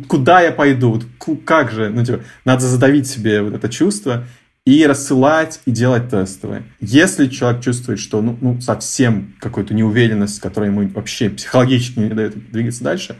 куда 0.07 0.41
я 0.41 0.51
пойду, 0.51 1.01
как 1.45 1.71
же, 1.71 1.89
ну, 1.89 2.03
типа, 2.03 2.21
надо 2.45 2.65
задавить 2.65 3.07
себе 3.07 3.41
вот 3.41 3.53
это 3.53 3.69
чувство 3.69 4.25
и 4.65 4.85
рассылать, 4.87 5.61
и 5.65 5.71
делать 5.71 6.09
тестовые. 6.09 6.63
Если 6.79 7.27
человек 7.27 7.61
чувствует, 7.61 7.99
что 7.99 8.21
ну, 8.21 8.37
ну 8.41 8.59
совсем 8.61 9.35
какую-то 9.39 9.73
неуверенность, 9.73 10.39
которая 10.39 10.71
ему 10.71 10.87
вообще 10.89 11.29
психологически 11.29 11.99
не 11.99 12.09
дает 12.09 12.51
двигаться 12.51 12.83
дальше, 12.83 13.15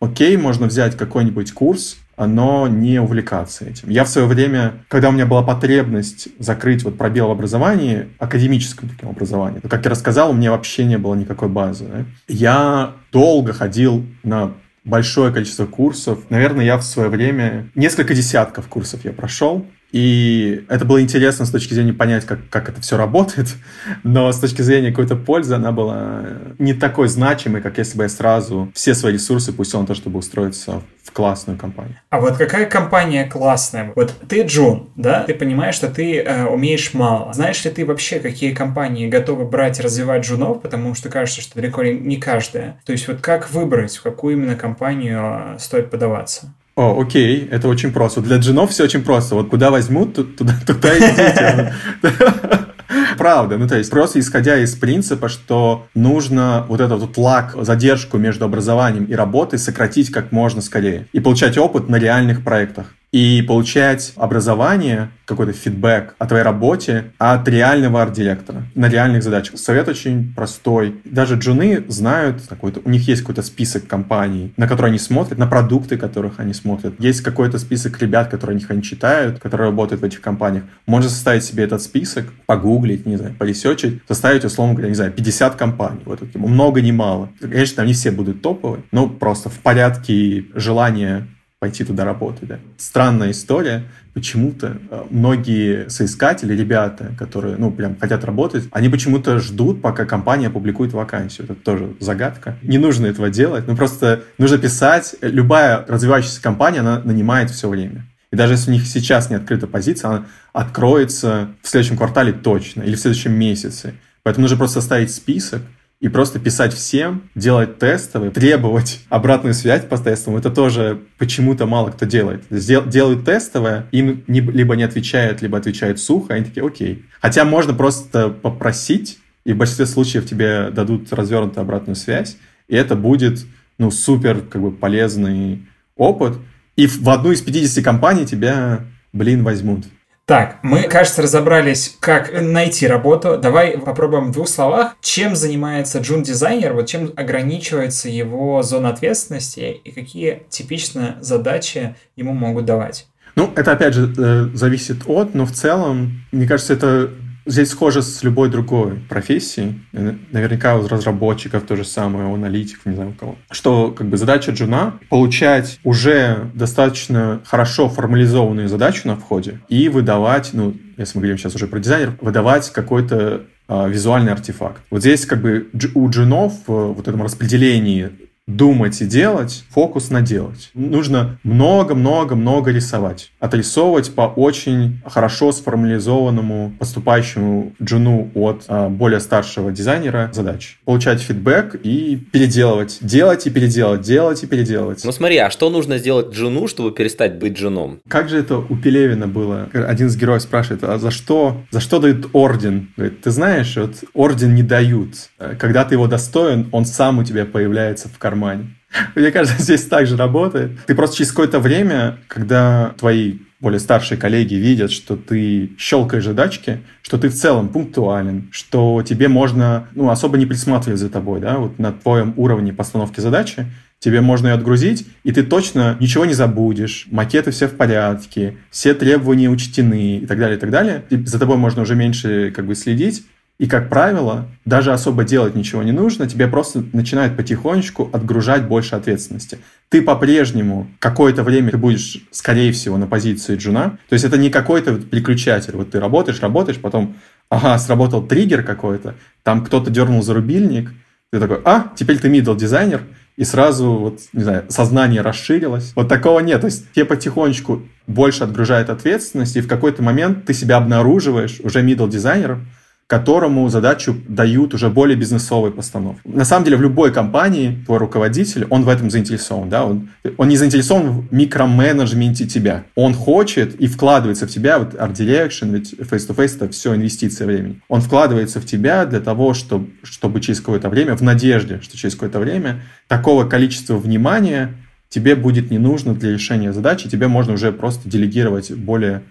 окей, 0.00 0.36
можно 0.36 0.66
взять 0.66 0.96
какой-нибудь 0.96 1.52
курс, 1.52 1.96
но 2.18 2.68
не 2.68 3.00
увлекаться 3.00 3.64
этим. 3.64 3.88
Я 3.88 4.04
в 4.04 4.08
свое 4.08 4.26
время, 4.26 4.74
когда 4.88 5.08
у 5.08 5.12
меня 5.12 5.26
была 5.26 5.42
потребность 5.42 6.28
закрыть 6.38 6.82
вот 6.84 6.98
пробел 6.98 7.28
в 7.28 7.30
образовании, 7.30 8.08
академическом 8.18 8.88
таким 8.88 9.08
образовании, 9.08 9.60
то, 9.60 9.68
как 9.68 9.84
я 9.84 9.90
рассказал, 9.90 10.30
у 10.30 10.34
меня 10.34 10.50
вообще 10.50 10.84
не 10.84 10.98
было 10.98 11.14
никакой 11.14 11.48
базы. 11.48 11.86
Да? 11.86 12.04
Я 12.28 12.92
долго 13.12 13.52
ходил 13.52 14.04
на 14.22 14.52
большое 14.84 15.32
количество 15.32 15.66
курсов. 15.66 16.30
Наверное, 16.30 16.64
я 16.64 16.76
в 16.76 16.82
свое 16.82 17.08
время 17.08 17.70
несколько 17.74 18.14
десятков 18.14 18.68
курсов 18.68 19.04
я 19.04 19.12
прошел. 19.12 19.66
И 19.92 20.64
это 20.68 20.84
было 20.84 21.00
интересно 21.02 21.44
с 21.44 21.50
точки 21.50 21.74
зрения 21.74 21.92
понять, 21.92 22.24
как, 22.24 22.40
как 22.48 22.70
это 22.70 22.80
все 22.80 22.96
работает, 22.96 23.48
но 24.02 24.32
с 24.32 24.38
точки 24.38 24.62
зрения 24.62 24.90
какой-то 24.90 25.16
пользы 25.16 25.54
она 25.54 25.70
была 25.70 26.24
не 26.58 26.74
такой 26.74 27.08
значимой, 27.08 27.60
как 27.60 27.78
если 27.78 27.96
бы 27.96 28.04
я 28.04 28.08
сразу 28.08 28.70
все 28.74 28.94
свои 28.94 29.12
ресурсы 29.12 29.52
пустил 29.52 29.80
на 29.80 29.86
то, 29.86 29.94
чтобы 29.94 30.18
устроиться 30.18 30.82
в 31.02 31.12
классную 31.12 31.58
компанию. 31.58 31.96
А 32.10 32.20
вот 32.20 32.36
какая 32.36 32.66
компания 32.66 33.24
классная? 33.26 33.92
Вот 33.94 34.14
ты 34.28 34.42
Джун, 34.42 34.90
да? 34.96 35.24
Ты 35.24 35.34
понимаешь, 35.34 35.74
что 35.74 35.88
ты 35.88 36.20
э, 36.20 36.46
умеешь 36.46 36.94
мало. 36.94 37.32
Знаешь 37.32 37.62
ли 37.64 37.70
ты 37.70 37.84
вообще, 37.84 38.20
какие 38.20 38.54
компании 38.54 39.08
готовы 39.08 39.44
брать 39.44 39.78
и 39.78 39.82
развивать 39.82 40.24
джунов? 40.24 40.62
Потому 40.62 40.94
что 40.94 41.08
кажется, 41.08 41.42
что 41.42 41.56
далеко 41.56 41.82
не 41.82 42.16
каждая. 42.16 42.80
То 42.86 42.92
есть 42.92 43.08
вот 43.08 43.20
как 43.20 43.50
выбрать, 43.50 43.96
в 43.96 44.02
какую 44.02 44.36
именно 44.36 44.54
компанию 44.54 45.56
э, 45.56 45.58
стоит 45.58 45.90
подаваться? 45.90 46.54
О, 46.74 47.00
окей, 47.00 47.48
это 47.50 47.68
очень 47.68 47.92
просто. 47.92 48.22
Для 48.22 48.38
джинов 48.38 48.70
все 48.70 48.84
очень 48.84 49.02
просто. 49.02 49.34
Вот 49.34 49.50
куда 49.50 49.70
возьмут, 49.70 50.14
туда, 50.36 50.54
туда 50.66 50.98
идите. 50.98 51.74
Правда, 53.18 53.58
ну 53.58 53.68
то 53.68 53.76
есть 53.76 53.90
просто 53.90 54.20
исходя 54.20 54.58
из 54.58 54.74
принципа, 54.74 55.28
что 55.28 55.86
нужно 55.94 56.64
вот 56.68 56.80
этот 56.80 57.00
вот 57.00 57.16
лак, 57.16 57.54
задержку 57.60 58.18
между 58.18 58.46
образованием 58.46 59.04
и 59.04 59.14
работой 59.14 59.58
сократить 59.58 60.10
как 60.10 60.32
можно 60.32 60.62
скорее 60.62 61.08
и 61.12 61.20
получать 61.20 61.58
опыт 61.58 61.88
на 61.88 61.96
реальных 61.96 62.42
проектах 62.42 62.86
и 63.12 63.42
получать 63.42 64.14
образование, 64.16 65.10
какой-то 65.26 65.52
фидбэк 65.52 66.14
о 66.18 66.26
твоей 66.26 66.42
работе 66.42 67.12
от 67.18 67.46
реального 67.46 68.02
арт-директора 68.02 68.64
на 68.74 68.88
реальных 68.88 69.22
задачах. 69.22 69.58
Совет 69.58 69.88
очень 69.88 70.32
простой. 70.34 71.00
Даже 71.04 71.36
джуны 71.36 71.84
знают, 71.88 72.42
какой-то, 72.48 72.80
у 72.84 72.90
них 72.90 73.06
есть 73.06 73.20
какой-то 73.20 73.42
список 73.42 73.86
компаний, 73.86 74.52
на 74.56 74.66
которые 74.66 74.90
они 74.90 74.98
смотрят, 74.98 75.38
на 75.38 75.46
продукты, 75.46 75.98
которых 75.98 76.40
они 76.40 76.54
смотрят. 76.54 76.94
Есть 76.98 77.20
какой-то 77.20 77.58
список 77.58 78.00
ребят, 78.00 78.28
которые 78.28 78.56
них 78.56 78.70
они 78.70 78.82
читают, 78.82 79.38
которые 79.38 79.68
работают 79.68 80.00
в 80.00 80.04
этих 80.04 80.20
компаниях. 80.20 80.64
Можно 80.86 81.10
составить 81.10 81.44
себе 81.44 81.64
этот 81.64 81.82
список, 81.82 82.26
погуглить, 82.46 83.04
не 83.04 83.16
знаю, 83.16 83.34
поресечить, 83.38 84.00
составить, 84.08 84.44
условно 84.44 84.74
говоря, 84.74 84.88
не 84.88 84.94
знаю, 84.94 85.12
50 85.12 85.54
компаний. 85.56 86.00
Вот 86.06 86.22
это 86.22 86.38
много, 86.38 86.80
не 86.80 86.92
мало. 86.92 87.28
Конечно, 87.40 87.82
они 87.82 87.92
все 87.92 88.10
будут 88.10 88.40
топовые, 88.40 88.82
но 88.90 89.08
просто 89.08 89.50
в 89.50 89.58
порядке 89.58 90.46
желания 90.54 91.26
пойти 91.62 91.84
туда 91.84 92.04
работать. 92.04 92.48
Да. 92.48 92.58
Странная 92.76 93.30
история. 93.30 93.84
Почему-то 94.14 94.78
э, 94.90 95.04
многие 95.10 95.88
соискатели, 95.88 96.56
ребята, 96.56 97.12
которые, 97.16 97.54
ну, 97.56 97.70
прям 97.70 97.96
хотят 98.00 98.24
работать, 98.24 98.64
они 98.72 98.88
почему-то 98.88 99.38
ждут, 99.38 99.80
пока 99.80 100.04
компания 100.04 100.48
опубликует 100.48 100.92
вакансию. 100.92 101.44
Это 101.44 101.54
тоже 101.54 101.94
загадка. 102.00 102.58
Не 102.62 102.78
нужно 102.78 103.06
этого 103.06 103.30
делать. 103.30 103.68
Ну, 103.68 103.76
просто 103.76 104.24
нужно 104.38 104.58
писать. 104.58 105.14
Любая 105.20 105.84
развивающаяся 105.86 106.42
компания, 106.42 106.80
она 106.80 106.98
нанимает 106.98 107.48
все 107.50 107.68
время. 107.68 108.06
И 108.32 108.36
даже 108.36 108.54
если 108.54 108.72
у 108.72 108.74
них 108.74 108.84
сейчас 108.84 109.30
не 109.30 109.36
открыта 109.36 109.68
позиция, 109.68 110.08
она 110.08 110.26
откроется 110.52 111.50
в 111.62 111.68
следующем 111.68 111.96
квартале 111.96 112.32
точно 112.32 112.82
или 112.82 112.96
в 112.96 112.98
следующем 112.98 113.34
месяце. 113.34 113.94
Поэтому 114.24 114.42
нужно 114.42 114.56
просто 114.56 114.80
составить 114.80 115.14
список, 115.14 115.62
и 116.02 116.08
просто 116.08 116.40
писать 116.40 116.74
всем, 116.74 117.22
делать 117.36 117.78
тестовые, 117.78 118.32
требовать 118.32 118.98
обратную 119.08 119.54
связь 119.54 119.84
по 119.84 119.96
тестам, 119.96 120.36
это 120.36 120.50
тоже 120.50 121.00
почему-то 121.16 121.64
мало 121.64 121.92
кто 121.92 122.06
делает. 122.06 122.42
Дел, 122.50 122.84
делают 122.84 123.24
тестовое, 123.24 123.86
им 123.92 124.24
не, 124.26 124.40
либо 124.40 124.74
не 124.74 124.82
отвечают, 124.82 125.42
либо 125.42 125.58
отвечают 125.58 126.00
сухо, 126.00 126.34
они 126.34 126.44
такие, 126.44 126.66
окей. 126.66 127.04
Хотя 127.20 127.44
можно 127.44 127.72
просто 127.72 128.30
попросить, 128.30 129.20
и 129.44 129.52
в 129.52 129.56
большинстве 129.56 129.86
случаев 129.86 130.26
тебе 130.26 130.70
дадут 130.70 131.12
развернутую 131.12 131.62
обратную 131.62 131.94
связь, 131.94 132.36
и 132.66 132.74
это 132.74 132.96
будет, 132.96 133.46
ну, 133.78 133.92
супер, 133.92 134.40
как 134.40 134.60
бы, 134.60 134.72
полезный 134.72 135.68
опыт, 135.96 136.36
и 136.74 136.88
в 136.88 137.08
одну 137.10 137.30
из 137.30 137.42
50 137.42 137.84
компаний 137.84 138.26
тебя, 138.26 138.86
блин, 139.12 139.44
возьмут. 139.44 139.84
Так, 140.32 140.60
мы, 140.62 140.84
кажется, 140.84 141.20
разобрались, 141.20 141.94
как 142.00 142.32
найти 142.32 142.86
работу. 142.86 143.36
Давай 143.36 143.76
попробуем 143.76 144.28
в 144.28 144.32
двух 144.32 144.48
словах. 144.48 144.96
Чем 145.02 145.36
занимается 145.36 145.98
джун-дизайнер, 145.98 146.72
вот 146.72 146.86
чем 146.86 147.12
ограничивается 147.16 148.08
его 148.08 148.62
зона 148.62 148.88
ответственности 148.88 149.78
и 149.84 149.90
какие 149.90 150.44
типично 150.48 151.18
задачи 151.20 151.96
ему 152.16 152.32
могут 152.32 152.64
давать? 152.64 153.08
Ну, 153.36 153.52
это 153.54 153.72
опять 153.72 153.92
же 153.92 154.10
э, 154.16 154.48
зависит 154.54 155.02
от, 155.04 155.34
но 155.34 155.44
в 155.44 155.52
целом, 155.52 156.24
мне 156.32 156.46
кажется, 156.46 156.72
это 156.72 157.10
Здесь 157.44 157.70
схоже 157.70 158.02
с 158.02 158.22
любой 158.22 158.48
другой 158.50 159.00
профессией. 159.08 159.80
Наверняка 159.92 160.76
у 160.76 160.86
разработчиков 160.86 161.64
то 161.64 161.76
же 161.76 161.84
самое, 161.84 162.26
у 162.26 162.34
аналитиков, 162.34 162.86
не 162.86 162.94
знаю 162.94 163.10
у 163.10 163.14
кого. 163.14 163.36
Что 163.50 163.90
как 163.90 164.08
бы 164.08 164.16
задача 164.16 164.52
джуна— 164.52 164.98
получать 165.08 165.80
уже 165.84 166.50
достаточно 166.54 167.40
хорошо 167.44 167.88
формализованную 167.88 168.68
задачу 168.68 169.08
на 169.08 169.16
входе 169.16 169.60
и 169.68 169.88
выдавать, 169.88 170.50
ну, 170.52 170.76
если 170.96 171.18
мы 171.18 171.22
говорим 171.22 171.38
сейчас 171.38 171.54
уже 171.54 171.66
про 171.66 171.80
дизайнер, 171.80 172.16
выдавать 172.20 172.70
какой-то 172.70 173.42
а, 173.68 173.88
визуальный 173.88 174.32
артефакт. 174.32 174.82
Вот 174.90 175.00
здесь 175.00 175.24
как 175.24 175.40
бы 175.40 175.68
у 175.94 176.08
джунов 176.08 176.52
в 176.66 176.92
вот 176.92 177.08
этом 177.08 177.22
распределении 177.22 178.10
думать 178.48 179.00
и 179.00 179.06
делать, 179.06 179.64
фокус 179.70 180.10
на 180.10 180.20
делать. 180.20 180.70
Нужно 180.74 181.38
много-много-много 181.44 182.72
рисовать. 182.72 183.30
Отрисовывать 183.38 184.14
по 184.14 184.22
очень 184.22 185.00
хорошо 185.06 185.52
сформализованному 185.52 186.74
поступающему 186.78 187.72
джуну 187.80 188.30
от 188.34 188.64
а, 188.66 188.88
более 188.88 189.20
старшего 189.20 189.70
дизайнера 189.70 190.30
задач. 190.32 190.78
Получать 190.84 191.20
фидбэк 191.20 191.76
и 191.84 192.16
переделывать. 192.16 192.98
Делать 193.00 193.46
и 193.46 193.50
переделать, 193.50 194.00
делать 194.00 194.42
и 194.42 194.46
переделывать. 194.46 195.04
Ну 195.04 195.12
смотри, 195.12 195.36
а 195.38 195.50
что 195.50 195.70
нужно 195.70 195.98
сделать 195.98 196.34
джуну, 196.34 196.66
чтобы 196.66 196.90
перестать 196.90 197.38
быть 197.38 197.56
джуном? 197.56 198.00
Как 198.08 198.28
же 198.28 198.38
это 198.38 198.58
у 198.58 198.76
Пелевина 198.76 199.28
было? 199.28 199.68
Один 199.72 200.08
из 200.08 200.16
героев 200.16 200.42
спрашивает, 200.42 200.82
а 200.82 200.98
за 200.98 201.12
что, 201.12 201.62
за 201.70 201.78
что 201.78 202.00
дают 202.00 202.30
орден? 202.32 202.92
Говорит, 202.96 203.20
ты 203.22 203.30
знаешь, 203.30 203.76
вот 203.76 204.02
орден 204.14 204.54
не 204.54 204.64
дают. 204.64 205.30
Когда 205.58 205.84
ты 205.84 205.94
его 205.94 206.08
достоин, 206.08 206.68
он 206.72 206.86
сам 206.86 207.20
у 207.20 207.24
тебя 207.24 207.44
появляется 207.44 208.08
в 208.08 208.18
кармане 208.18 208.31
кармане. 208.32 208.70
Мне 209.14 209.30
кажется, 209.30 209.62
здесь 209.62 209.84
также 209.86 210.16
работает. 210.16 210.72
Ты 210.86 210.94
просто 210.94 211.16
через 211.16 211.30
какое-то 211.30 211.60
время, 211.60 212.18
когда 212.28 212.94
твои 212.98 213.38
более 213.60 213.78
старшие 213.78 214.18
коллеги 214.18 214.54
видят, 214.54 214.90
что 214.90 215.16
ты 215.16 215.70
щелкаешь 215.78 216.24
задачки, 216.24 216.80
что 217.02 217.16
ты 217.16 217.28
в 217.28 217.34
целом 217.34 217.68
пунктуален, 217.68 218.48
что 218.50 219.02
тебе 219.02 219.28
можно 219.28 219.86
ну, 219.94 220.10
особо 220.10 220.36
не 220.36 220.46
присматривать 220.46 220.98
за 220.98 221.08
тобой, 221.08 221.40
да, 221.40 221.58
вот 221.58 221.78
на 221.78 221.92
твоем 221.92 222.34
уровне 222.36 222.72
постановки 222.72 223.20
задачи, 223.20 223.66
тебе 224.00 224.20
можно 224.20 224.48
ее 224.48 224.54
отгрузить, 224.54 225.06
и 225.22 225.30
ты 225.30 225.44
точно 225.44 225.96
ничего 226.00 226.24
не 226.24 226.34
забудешь, 226.34 227.06
макеты 227.12 227.52
все 227.52 227.68
в 227.68 227.76
порядке, 227.76 228.56
все 228.70 228.94
требования 228.94 229.48
учтены 229.48 230.16
и 230.16 230.26
так 230.26 230.38
далее, 230.40 230.56
и 230.56 230.60
так 230.60 230.70
далее. 230.70 231.04
И 231.10 231.24
за 231.24 231.38
тобой 231.38 231.56
можно 231.56 231.82
уже 231.82 231.94
меньше 231.94 232.50
как 232.50 232.66
бы 232.66 232.74
следить, 232.74 233.24
и, 233.62 233.68
как 233.68 233.88
правило, 233.88 234.48
даже 234.64 234.92
особо 234.92 235.22
делать 235.22 235.54
ничего 235.54 235.84
не 235.84 235.92
нужно, 235.92 236.26
тебе 236.26 236.48
просто 236.48 236.82
начинают 236.92 237.36
потихонечку 237.36 238.10
отгружать 238.12 238.66
больше 238.66 238.96
ответственности. 238.96 239.58
Ты 239.88 240.02
по-прежнему 240.02 240.88
какое-то 240.98 241.44
время 241.44 241.70
ты 241.70 241.76
будешь, 241.76 242.26
скорее 242.32 242.72
всего, 242.72 242.98
на 242.98 243.06
позиции 243.06 243.54
джуна. 243.54 243.98
То 244.08 244.14
есть 244.14 244.24
это 244.24 244.36
не 244.36 244.50
какой-то 244.50 244.96
переключатель. 244.96 245.76
Вот 245.76 245.92
ты 245.92 246.00
работаешь, 246.00 246.40
работаешь, 246.40 246.78
потом, 246.78 247.14
ага, 247.50 247.78
сработал 247.78 248.26
триггер 248.26 248.64
какой-то, 248.64 249.14
там 249.44 249.64
кто-то 249.64 249.92
дернул 249.92 250.24
за 250.24 250.34
рубильник, 250.34 250.92
ты 251.30 251.38
такой, 251.38 251.60
а, 251.64 251.92
теперь 251.94 252.18
ты 252.18 252.28
middle 252.28 252.56
дизайнер, 252.56 253.02
и 253.36 253.44
сразу, 253.44 253.92
вот, 253.92 254.22
не 254.32 254.42
знаю, 254.42 254.64
сознание 254.70 255.20
расширилось. 255.20 255.92
Вот 255.94 256.08
такого 256.08 256.40
нет. 256.40 256.62
То 256.62 256.66
есть 256.66 256.90
тебе 256.94 257.04
потихонечку 257.04 257.82
больше 258.08 258.42
отгружает 258.42 258.90
ответственность, 258.90 259.54
и 259.54 259.60
в 259.60 259.68
какой-то 259.68 260.02
момент 260.02 260.46
ты 260.46 260.52
себя 260.52 260.78
обнаруживаешь 260.78 261.60
уже 261.62 261.80
middle 261.82 262.10
дизайнером, 262.10 262.66
которому 263.12 263.68
задачу 263.68 264.16
дают 264.26 264.72
уже 264.72 264.88
более 264.88 265.18
бизнесовой 265.18 265.70
постановки. 265.70 266.22
На 266.24 266.46
самом 266.46 266.64
деле 266.64 266.78
в 266.78 266.80
любой 266.80 267.12
компании 267.12 267.76
твой 267.84 267.98
руководитель, 267.98 268.64
он 268.70 268.84
в 268.84 268.88
этом 268.88 269.10
заинтересован. 269.10 269.68
Да? 269.68 269.84
Он, 269.84 270.08
он 270.38 270.48
не 270.48 270.56
заинтересован 270.56 271.10
в 271.10 271.30
микроменеджменте 271.30 272.46
тебя. 272.46 272.84
Он 272.94 273.12
хочет 273.12 273.74
и 273.74 273.86
вкладывается 273.86 274.46
в 274.46 274.50
тебя, 274.50 274.78
вот 274.78 274.94
Art 274.94 275.12
Direction, 275.12 275.74
ведь 275.74 275.92
face-to-face 275.92 276.56
это 276.56 276.68
все 276.70 276.94
инвестиция 276.94 277.46
времени. 277.46 277.82
Он 277.88 278.00
вкладывается 278.00 278.62
в 278.62 278.64
тебя 278.64 279.04
для 279.04 279.20
того, 279.20 279.52
чтобы, 279.52 279.90
чтобы 280.04 280.40
через 280.40 280.60
какое-то 280.60 280.88
время, 280.88 281.14
в 281.14 281.20
надежде, 281.20 281.80
что 281.82 281.98
через 281.98 282.14
какое-то 282.14 282.38
время 282.38 282.80
такого 283.08 283.44
количества 283.44 283.98
внимания 283.98 284.72
тебе 285.10 285.36
будет 285.36 285.70
не 285.70 285.78
нужно 285.78 286.14
для 286.14 286.32
решения 286.32 286.72
задачи, 286.72 287.10
тебе 287.10 287.28
можно 287.28 287.52
уже 287.52 287.72
просто 287.72 288.08
делегировать 288.08 288.72
более 288.72 289.22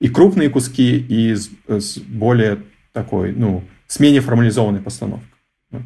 и 0.00 0.08
крупные 0.08 0.48
куски, 0.48 0.96
и 0.96 1.34
с, 1.34 1.50
с 1.68 1.98
более 1.98 2.60
такой, 2.96 3.32
ну, 3.32 3.62
с 3.86 4.00
менее 4.00 4.22
формализованной 4.22 4.80
постановкой. 4.80 5.28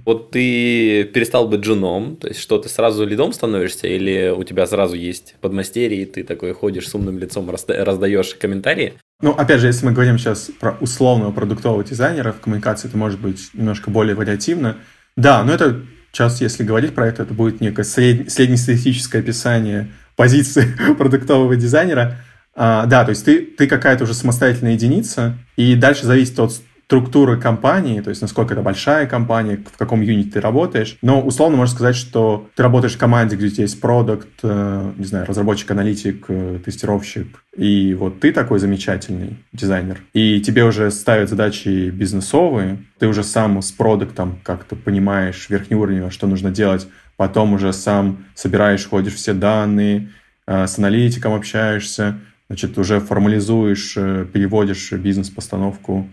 Вот 0.07 0.31
ты 0.31 1.05
перестал 1.05 1.49
быть 1.49 1.61
джуном, 1.61 2.17
то 2.17 2.29
есть 2.29 2.39
что, 2.39 2.59
ты 2.59 2.69
сразу 2.69 3.05
лидом 3.05 3.33
становишься, 3.33 3.89
или 3.89 4.33
у 4.37 4.45
тебя 4.45 4.67
сразу 4.67 4.95
есть 4.95 5.35
подмастерье, 5.41 6.03
и 6.03 6.05
ты 6.05 6.23
такой 6.23 6.53
ходишь 6.53 6.89
с 6.89 6.95
умным 6.95 7.19
лицом, 7.19 7.51
раздаешь 7.51 8.35
комментарии? 8.35 8.93
Ну, 9.23 9.33
опять 9.33 9.61
же, 9.61 9.67
если 9.67 9.87
мы 9.87 9.93
говорим 9.93 10.19
сейчас 10.19 10.51
про 10.61 10.77
условного 10.81 11.33
продуктового 11.33 11.83
дизайнера, 11.83 12.33
в 12.33 12.41
коммуникации 12.41 12.89
это 12.89 12.97
может 12.97 13.21
быть 13.21 13.51
немножко 13.55 13.91
более 13.91 14.15
вариативно. 14.15 14.77
Да, 15.17 15.43
но 15.43 15.53
это 15.53 15.81
сейчас, 16.13 16.41
если 16.41 16.63
говорить 16.63 16.95
про 16.95 17.09
это, 17.09 17.23
это 17.23 17.35
будет 17.35 17.61
некое 17.61 17.85
сред... 17.85 18.31
среднестатистическое 18.31 19.23
описание 19.23 19.89
позиции 20.15 20.67
продуктового 20.99 21.57
дизайнера. 21.57 22.19
А, 22.55 22.87
да, 22.87 23.05
то 23.05 23.11
есть 23.11 23.25
ты, 23.25 23.41
ты 23.41 23.67
какая-то 23.67 24.05
уже 24.05 24.15
самостоятельная 24.15 24.73
единица, 24.73 25.39
и 25.57 25.75
дальше 25.75 26.07
зависит 26.07 26.39
от 26.39 26.53
структуры 26.91 27.41
компании, 27.41 28.01
то 28.01 28.11
есть 28.11 28.21
насколько 28.21 28.53
это 28.53 28.65
большая 28.65 29.07
компания, 29.07 29.59
в 29.59 29.79
каком 29.79 30.01
юните 30.01 30.33
ты 30.33 30.41
работаешь. 30.41 30.99
Но 31.03 31.21
условно 31.21 31.57
можно 31.57 31.73
сказать, 31.73 31.95
что 31.95 32.49
ты 32.57 32.65
работаешь 32.65 32.97
в 32.97 32.99
команде, 32.99 33.37
где 33.37 33.47
у 33.47 33.51
тебя 33.51 33.63
есть 33.63 33.81
продукт, 33.81 34.27
э, 34.43 34.93
не 34.99 35.05
знаю, 35.05 35.25
разработчик, 35.25 35.71
аналитик, 35.71 36.25
э, 36.27 36.59
тестировщик, 36.65 37.45
и 37.57 37.95
вот 37.95 38.19
ты 38.19 38.33
такой 38.33 38.59
замечательный 38.59 39.37
дизайнер, 39.53 40.01
и 40.15 40.41
тебе 40.41 40.65
уже 40.65 40.91
ставят 40.91 41.29
задачи 41.29 41.91
бизнесовые, 41.91 42.79
ты 42.99 43.07
уже 43.07 43.23
сам 43.23 43.63
с 43.63 43.71
продуктом 43.71 44.41
как-то 44.43 44.75
понимаешь 44.75 45.47
верхнеуровнево, 45.49 46.11
что 46.11 46.27
нужно 46.27 46.51
делать, 46.51 46.89
потом 47.17 47.53
уже 47.53 47.73
сам 47.73 48.25
собираешь, 48.35 48.85
ходишь 48.85 49.15
все 49.15 49.33
данные, 49.33 50.09
э, 50.49 50.67
с 50.67 50.77
аналитиком 50.77 51.35
общаешься, 51.35 52.19
значит, 52.49 52.77
уже 52.79 52.99
формализуешь, 52.99 53.95
переводишь 53.95 54.91
бизнес-постановку 54.91 56.09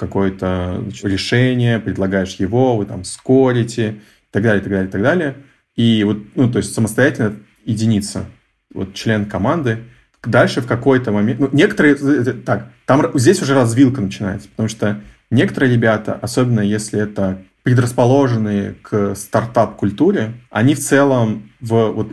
какое-то 0.00 0.82
решение, 1.02 1.78
предлагаешь 1.78 2.36
его, 2.36 2.76
вы 2.76 2.86
там 2.86 3.04
скорите, 3.04 3.90
и 3.90 4.32
так 4.32 4.42
далее, 4.42 4.60
и 4.60 4.62
так 4.62 4.72
далее, 4.72 4.88
и 4.88 4.90
так 4.90 5.02
далее. 5.02 5.36
И 5.76 6.04
вот, 6.04 6.18
ну, 6.34 6.50
то 6.50 6.58
есть 6.58 6.74
самостоятельно 6.74 7.36
единица, 7.64 8.26
вот 8.74 8.94
член 8.94 9.26
команды. 9.26 9.84
Дальше 10.22 10.60
в 10.60 10.66
какой-то 10.66 11.12
момент... 11.12 11.40
Ну, 11.40 11.48
некоторые... 11.52 11.94
Э, 11.94 12.24
э, 12.26 12.32
так, 12.32 12.72
там 12.86 13.06
здесь 13.14 13.40
уже 13.42 13.54
развилка 13.54 14.00
начинается, 14.00 14.48
потому 14.48 14.68
что 14.68 15.00
некоторые 15.30 15.72
ребята, 15.72 16.14
особенно 16.14 16.60
если 16.60 17.00
это 17.00 17.42
предрасположенные 17.62 18.74
к 18.82 19.14
стартап-культуре, 19.14 20.32
они 20.50 20.74
в 20.74 20.80
целом 20.80 21.50
в 21.60 21.90
вот 21.92 22.12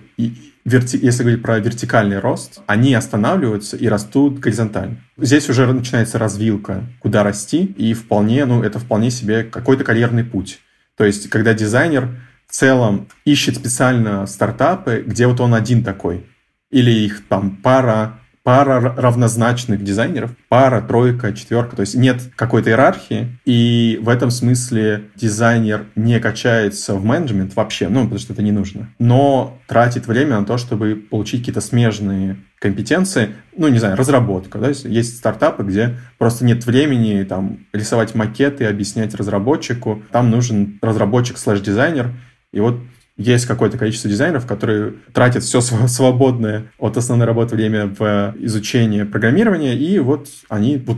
верти... 0.68 1.00
если 1.02 1.24
говорить 1.24 1.42
про 1.42 1.60
вертикальный 1.60 2.20
рост, 2.20 2.60
они 2.68 2.94
останавливаются 2.94 3.78
и 3.78 3.88
растут 3.88 4.40
горизонтально. 4.40 4.98
Здесь 5.18 5.50
уже 5.50 5.72
начинается 5.72 6.20
развилка, 6.20 6.84
куда 7.00 7.24
расти, 7.24 7.66
и 7.66 7.94
вполне, 7.94 8.46
ну, 8.46 8.62
это 8.64 8.80
вполне 8.80 9.10
себе 9.10 9.44
какой-то 9.44 9.84
карьерный 9.84 10.24
путь. 10.24 10.60
То 10.98 11.06
есть, 11.06 11.30
когда 11.30 11.54
дизайнер 11.54 12.10
в 12.48 12.52
целом 12.52 13.08
ищет 13.26 13.56
специально 13.56 14.26
стартапы, 14.26 15.04
где 15.06 15.28
вот 15.28 15.40
он 15.40 15.54
один 15.54 15.84
такой, 15.84 16.26
или 16.70 16.92
их 16.92 17.28
там 17.28 17.58
пара, 17.58 18.20
пара 18.48 18.94
равнозначных 18.96 19.84
дизайнеров, 19.84 20.32
пара, 20.48 20.80
тройка, 20.80 21.34
четверка, 21.34 21.76
то 21.76 21.82
есть 21.82 21.96
нет 21.96 22.22
какой-то 22.38 22.70
иерархии, 22.70 23.38
и 23.44 24.00
в 24.02 24.08
этом 24.08 24.32
смысле 24.32 25.10
дизайнер 25.18 25.88
не 25.98 26.18
качается 26.22 26.94
в 26.94 27.04
менеджмент 27.04 27.58
вообще, 27.58 27.90
ну, 27.90 28.04
потому 28.04 28.20
что 28.20 28.32
это 28.32 28.42
не 28.42 28.54
нужно, 28.54 28.88
но 29.00 29.60
тратит 29.68 30.08
время 30.08 30.40
на 30.40 30.46
то, 30.46 30.58
чтобы 30.58 30.96
получить 30.96 31.42
какие-то 31.42 31.60
смежные 31.60 32.38
компетенции, 32.60 33.32
ну, 33.58 33.68
не 33.68 33.80
знаю, 33.80 33.98
разработка, 33.98 34.60
да, 34.60 34.70
есть 34.70 35.18
стартапы, 35.18 35.64
где 35.64 35.98
просто 36.18 36.46
нет 36.46 36.66
времени 36.66 37.26
там 37.26 37.66
рисовать 37.74 38.16
макеты, 38.16 38.64
объяснять 38.64 39.14
разработчику, 39.14 40.04
там 40.14 40.32
нужен 40.32 40.80
разработчик 40.82 41.38
слэш-дизайнер, 41.38 42.14
и 42.54 42.62
вот 42.62 42.80
есть 43.18 43.46
какое-то 43.46 43.78
количество 43.78 44.10
дизайнеров, 44.10 44.46
которые 44.46 44.94
тратят 45.14 45.44
все 45.44 45.60
свободное 45.62 46.72
от 46.78 46.98
основной 46.98 47.28
работы 47.28 47.56
время 47.56 47.88
в 47.88 48.36
изучение 48.40 49.06
программирования, 49.06 49.76
и 49.76 50.00
вот 50.00 50.28
они 50.50 50.78
вот 50.78 50.98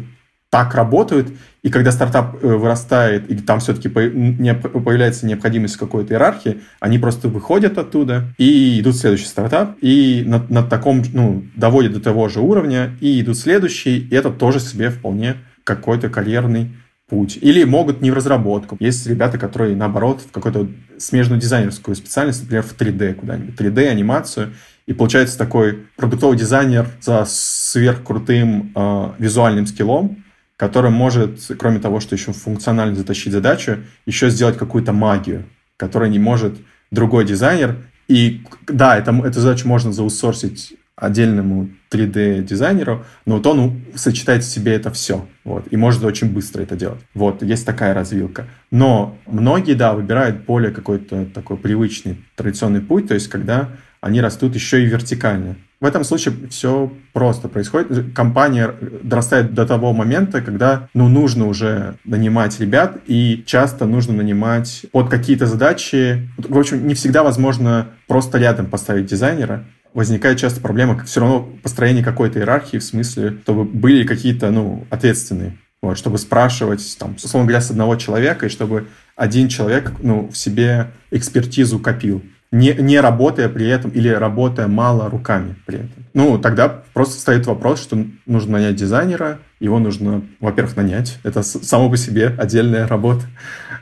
так 0.49 0.73
работают, 0.73 1.29
и 1.61 1.69
когда 1.69 1.91
стартап 1.91 2.43
э, 2.43 2.47
вырастает, 2.47 3.29
и 3.29 3.35
там 3.35 3.59
все-таки 3.59 3.87
появляется 3.87 5.27
необходимость 5.27 5.77
какой-то 5.77 6.13
иерархии, 6.13 6.61
они 6.79 6.97
просто 6.97 7.27
выходят 7.27 7.77
оттуда 7.77 8.33
и 8.37 8.79
идут 8.79 8.95
в 8.95 8.99
следующий 8.99 9.25
стартап, 9.25 9.77
и 9.79 10.23
на, 10.25 10.43
на 10.49 10.63
таком, 10.63 11.03
ну, 11.13 11.43
доводят 11.55 11.93
до 11.93 11.99
того 11.99 12.29
же 12.29 12.39
уровня, 12.39 12.97
и 12.99 13.21
идут 13.21 13.37
следующий, 13.37 13.99
и 13.99 14.15
это 14.15 14.31
тоже 14.31 14.59
себе 14.59 14.89
вполне 14.89 15.37
какой-то 15.63 16.09
карьерный 16.09 16.71
путь. 17.09 17.37
Или 17.41 17.63
могут 17.63 18.01
не 18.01 18.11
в 18.11 18.13
разработку. 18.13 18.77
Есть 18.79 19.05
ребята, 19.07 19.37
которые, 19.37 19.75
наоборот, 19.75 20.21
в 20.21 20.31
какую-то 20.31 20.69
смежную 20.97 21.41
дизайнерскую 21.41 21.95
специальность, 21.95 22.41
например, 22.43 22.63
в 22.63 22.75
3D 22.77 23.15
куда-нибудь, 23.15 23.59
3D-анимацию, 23.59 24.53
и 24.85 24.93
получается 24.93 25.37
такой 25.37 25.85
продуктовый 25.97 26.37
дизайнер 26.37 26.87
за 27.01 27.25
сверхкрутым 27.25 28.71
э, 28.75 29.11
визуальным 29.19 29.67
скиллом, 29.67 30.23
который 30.57 30.91
может, 30.91 31.39
кроме 31.59 31.79
того, 31.79 31.99
что 31.99 32.15
еще 32.15 32.31
функционально 32.33 32.95
затащить 32.95 33.31
задачу, 33.31 33.77
еще 34.05 34.29
сделать 34.29 34.57
какую-то 34.57 34.91
магию, 34.91 35.45
которую 35.77 36.11
не 36.11 36.19
может 36.19 36.55
другой 36.91 37.25
дизайнер. 37.25 37.77
И 38.07 38.41
да, 38.67 38.97
это, 38.97 39.11
эту 39.11 39.39
задачу 39.39 39.67
можно 39.67 39.93
заусорсить 39.93 40.73
отдельному 40.99 41.69
3D-дизайнеру, 41.91 43.05
но 43.25 43.37
вот 43.37 43.47
он 43.47 43.81
сочетает 43.95 44.43
в 44.43 44.47
себе 44.47 44.73
это 44.73 44.91
все. 44.91 45.25
Вот, 45.43 45.65
и 45.71 45.77
может 45.77 46.03
очень 46.03 46.31
быстро 46.31 46.61
это 46.61 46.75
делать. 46.75 46.99
Вот, 47.13 47.41
есть 47.41 47.65
такая 47.65 47.93
развилка. 47.93 48.47
Но 48.69 49.17
многие, 49.25 49.73
да, 49.73 49.93
выбирают 49.93 50.45
более 50.45 50.71
какой-то 50.71 51.25
такой 51.25 51.57
привычный 51.57 52.23
традиционный 52.35 52.81
путь, 52.81 53.07
то 53.07 53.13
есть 53.13 53.29
когда 53.29 53.69
они 54.01 54.21
растут 54.21 54.55
еще 54.55 54.83
и 54.83 54.85
вертикально. 54.85 55.57
В 55.81 55.85
этом 55.85 56.03
случае 56.03 56.35
все 56.49 56.91
просто 57.13 57.47
происходит. 57.47 58.13
Компания 58.13 58.75
дорастает 59.01 59.53
до 59.53 59.65
того 59.65 59.93
момента, 59.93 60.41
когда 60.41 60.89
ну, 60.93 61.07
нужно 61.07 61.47
уже 61.47 61.95
нанимать 62.03 62.59
ребят, 62.59 62.97
и 63.07 63.43
часто 63.45 63.85
нужно 63.85 64.13
нанимать 64.13 64.85
под 64.91 65.09
какие-то 65.09 65.45
задачи. 65.45 66.29
В 66.37 66.57
общем, 66.57 66.85
не 66.85 66.95
всегда 66.95 67.23
возможно 67.23 67.87
просто 68.07 68.37
рядом 68.37 68.65
поставить 68.65 69.05
дизайнера 69.05 69.65
возникает 69.93 70.39
часто 70.39 70.61
проблема 70.61 71.03
все 71.05 71.21
равно 71.21 71.49
построение 71.63 72.03
какой-то 72.03 72.39
иерархии, 72.39 72.77
в 72.77 72.83
смысле, 72.83 73.37
чтобы 73.43 73.63
были 73.63 74.05
какие-то, 74.05 74.51
ну, 74.51 74.85
ответственные. 74.89 75.57
Вот, 75.81 75.97
чтобы 75.97 76.17
спрашивать, 76.17 76.97
там, 76.99 77.15
условно 77.15 77.47
говоря, 77.47 77.61
с 77.61 77.71
одного 77.71 77.95
человека, 77.95 78.45
и 78.45 78.49
чтобы 78.49 78.87
один 79.15 79.47
человек, 79.47 79.93
ну, 79.99 80.27
в 80.27 80.35
себе 80.35 80.91
экспертизу 81.09 81.79
копил. 81.79 82.21
Не, 82.51 82.73
не 82.73 82.99
работая 82.99 83.47
при 83.47 83.67
этом 83.67 83.91
или 83.91 84.09
работая 84.09 84.67
мало 84.67 85.09
руками 85.09 85.55
при 85.65 85.77
этом. 85.77 86.05
Ну, 86.13 86.37
тогда 86.39 86.67
просто 86.93 87.15
встает 87.15 87.45
вопрос, 87.45 87.81
что 87.81 88.05
нужно 88.25 88.53
нанять 88.53 88.75
дизайнера, 88.75 89.39
его 89.59 89.79
нужно, 89.79 90.23
во-первых, 90.39 90.75
нанять. 90.75 91.19
Это 91.23 91.43
само 91.43 91.89
по 91.89 91.95
себе 91.95 92.35
отдельная 92.37 92.87
работа. 92.87 93.25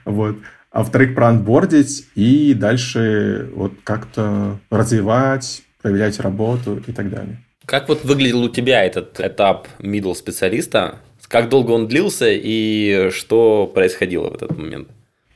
Вот 0.05 0.37
а 0.77 0.81
во-вторых, 0.81 1.15
проанбордить 1.15 2.07
и 2.13 2.53
дальше 2.53 3.49
вот 3.55 3.73
как-то 3.83 4.59
развивать, 4.69 5.63
проверять 5.87 6.19
работу 6.19 6.83
и 6.85 6.91
так 6.91 7.09
далее. 7.09 7.37
Как 7.65 7.87
вот 7.87 8.03
выглядел 8.03 8.43
у 8.43 8.49
тебя 8.49 8.83
этот 8.83 9.19
этап 9.19 9.67
middle 9.79 10.15
специалиста? 10.15 10.99
Как 11.27 11.49
долго 11.49 11.71
он 11.71 11.87
длился 11.87 12.27
и 12.29 13.09
что 13.11 13.71
происходило 13.73 14.29
в 14.29 14.35
этот 14.35 14.57
момент? 14.57 14.89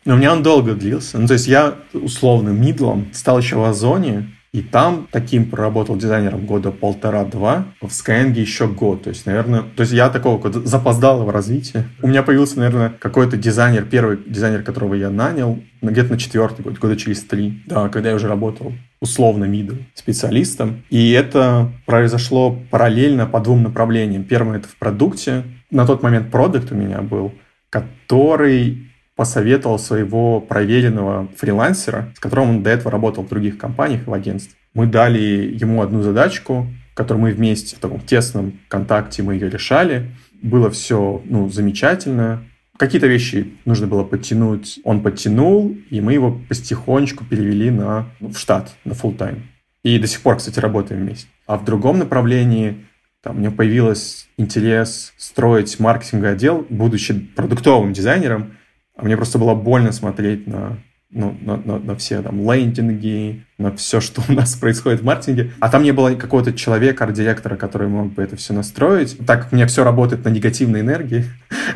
Ну, 0.05 0.15
у 0.15 0.17
меня 0.17 0.33
он 0.33 0.43
долго 0.43 0.73
длился. 0.73 1.19
Ну, 1.19 1.27
то 1.27 1.33
есть 1.33 1.47
я 1.47 1.75
условным 1.93 2.59
мидлом 2.61 3.09
стал 3.13 3.39
еще 3.39 3.55
в 3.57 3.63
Озоне, 3.63 4.29
и 4.53 4.61
там 4.61 5.07
таким 5.11 5.49
проработал 5.49 5.95
дизайнером 5.95 6.45
года 6.45 6.71
полтора-два, 6.71 7.67
в 7.79 7.87
Skyeng 7.87 8.33
еще 8.33 8.67
год. 8.67 9.03
То 9.03 9.09
есть, 9.09 9.25
наверное, 9.25 9.61
то 9.61 9.81
есть 9.81 9.93
я 9.93 10.09
такого 10.09 10.51
запоздалого 10.65 11.31
развития. 11.31 11.85
У 12.01 12.07
меня 12.07 12.21
появился, 12.21 12.59
наверное, 12.59 12.89
какой-то 12.89 13.37
дизайнер, 13.37 13.85
первый 13.85 14.19
дизайнер, 14.25 14.63
которого 14.63 14.93
я 14.95 15.09
нанял, 15.09 15.59
где-то 15.81 16.11
на 16.11 16.19
четвертый 16.19 16.63
год, 16.63 16.77
года 16.79 16.97
через 16.97 17.23
три, 17.23 17.63
да, 17.65 17.87
когда 17.87 18.09
я 18.09 18.15
уже 18.15 18.27
работал 18.27 18.73
условно 18.99 19.45
мидл 19.45 19.75
специалистом. 19.95 20.83
И 20.89 21.11
это 21.11 21.71
произошло 21.85 22.57
параллельно 22.69 23.25
по 23.25 23.39
двум 23.39 23.63
направлениям. 23.63 24.23
Первое 24.23 24.59
это 24.59 24.67
в 24.67 24.75
продукте. 24.75 25.43
На 25.71 25.87
тот 25.87 26.03
момент 26.03 26.29
продукт 26.29 26.71
у 26.71 26.75
меня 26.75 27.01
был, 27.01 27.33
который 27.69 28.90
посоветовал 29.15 29.77
своего 29.77 30.41
проверенного 30.41 31.27
фрилансера, 31.37 32.11
с 32.15 32.19
которым 32.19 32.49
он 32.49 32.63
до 32.63 32.69
этого 32.69 32.91
работал 32.91 33.23
в 33.23 33.29
других 33.29 33.57
компаниях 33.57 34.07
и 34.07 34.09
в 34.09 34.13
агентстве. 34.13 34.55
Мы 34.73 34.87
дали 34.87 35.19
ему 35.19 35.81
одну 35.81 36.01
задачку, 36.01 36.67
которую 36.93 37.23
мы 37.23 37.31
вместе 37.31 37.75
в 37.75 37.79
таком 37.79 37.99
тесном 37.99 38.59
контакте 38.67 39.23
мы 39.23 39.33
ее 39.35 39.49
решали. 39.49 40.11
Было 40.41 40.69
все 40.69 41.21
ну, 41.25 41.49
замечательно. 41.49 42.43
Какие-то 42.77 43.07
вещи 43.07 43.53
нужно 43.65 43.87
было 43.87 44.03
подтянуть, 44.03 44.79
он 44.83 45.03
подтянул, 45.03 45.75
и 45.89 46.01
мы 46.01 46.13
его 46.13 46.39
потихонечку 46.49 47.23
перевели 47.25 47.69
на, 47.69 48.07
ну, 48.19 48.29
в 48.29 48.37
штат, 48.39 48.73
на 48.85 48.93
full 48.93 49.15
time. 49.17 49.41
И 49.83 49.99
до 49.99 50.07
сих 50.07 50.21
пор, 50.21 50.37
кстати, 50.37 50.59
работаем 50.59 51.01
вместе. 51.01 51.27
А 51.45 51.57
в 51.57 51.65
другом 51.65 51.99
направлении 51.99 52.85
там, 53.21 53.35
у 53.35 53.39
меня 53.39 53.51
появился 53.51 54.25
интерес 54.37 55.13
строить 55.17 55.79
маркетинговый 55.79 56.31
отдел, 56.31 56.65
будучи 56.69 57.13
продуктовым 57.13 57.93
дизайнером, 57.93 58.57
мне 59.01 59.17
просто 59.17 59.37
было 59.37 59.55
больно 59.55 59.91
смотреть 59.91 60.47
на, 60.47 60.77
ну, 61.11 61.37
на, 61.41 61.57
на, 61.57 61.79
на 61.79 61.95
все 61.95 62.21
там 62.21 62.39
лендинги, 62.51 63.45
на 63.57 63.75
все, 63.75 63.99
что 63.99 64.21
у 64.27 64.33
нас 64.33 64.55
происходит 64.55 65.01
в 65.01 65.05
маркетинге. 65.05 65.51
А 65.59 65.69
там 65.69 65.83
не 65.83 65.91
было 65.91 66.13
какого-то 66.15 66.53
человека, 66.53 67.03
арт-директора, 67.03 67.57
который 67.57 67.87
мог 67.87 68.13
бы 68.13 68.23
это 68.23 68.35
все 68.35 68.53
настроить. 68.53 69.17
Так 69.25 69.43
как 69.43 69.53
у 69.53 69.55
меня 69.55 69.67
все 69.67 69.83
работает 69.83 70.23
на 70.25 70.29
негативной 70.29 70.81
энергии, 70.81 71.25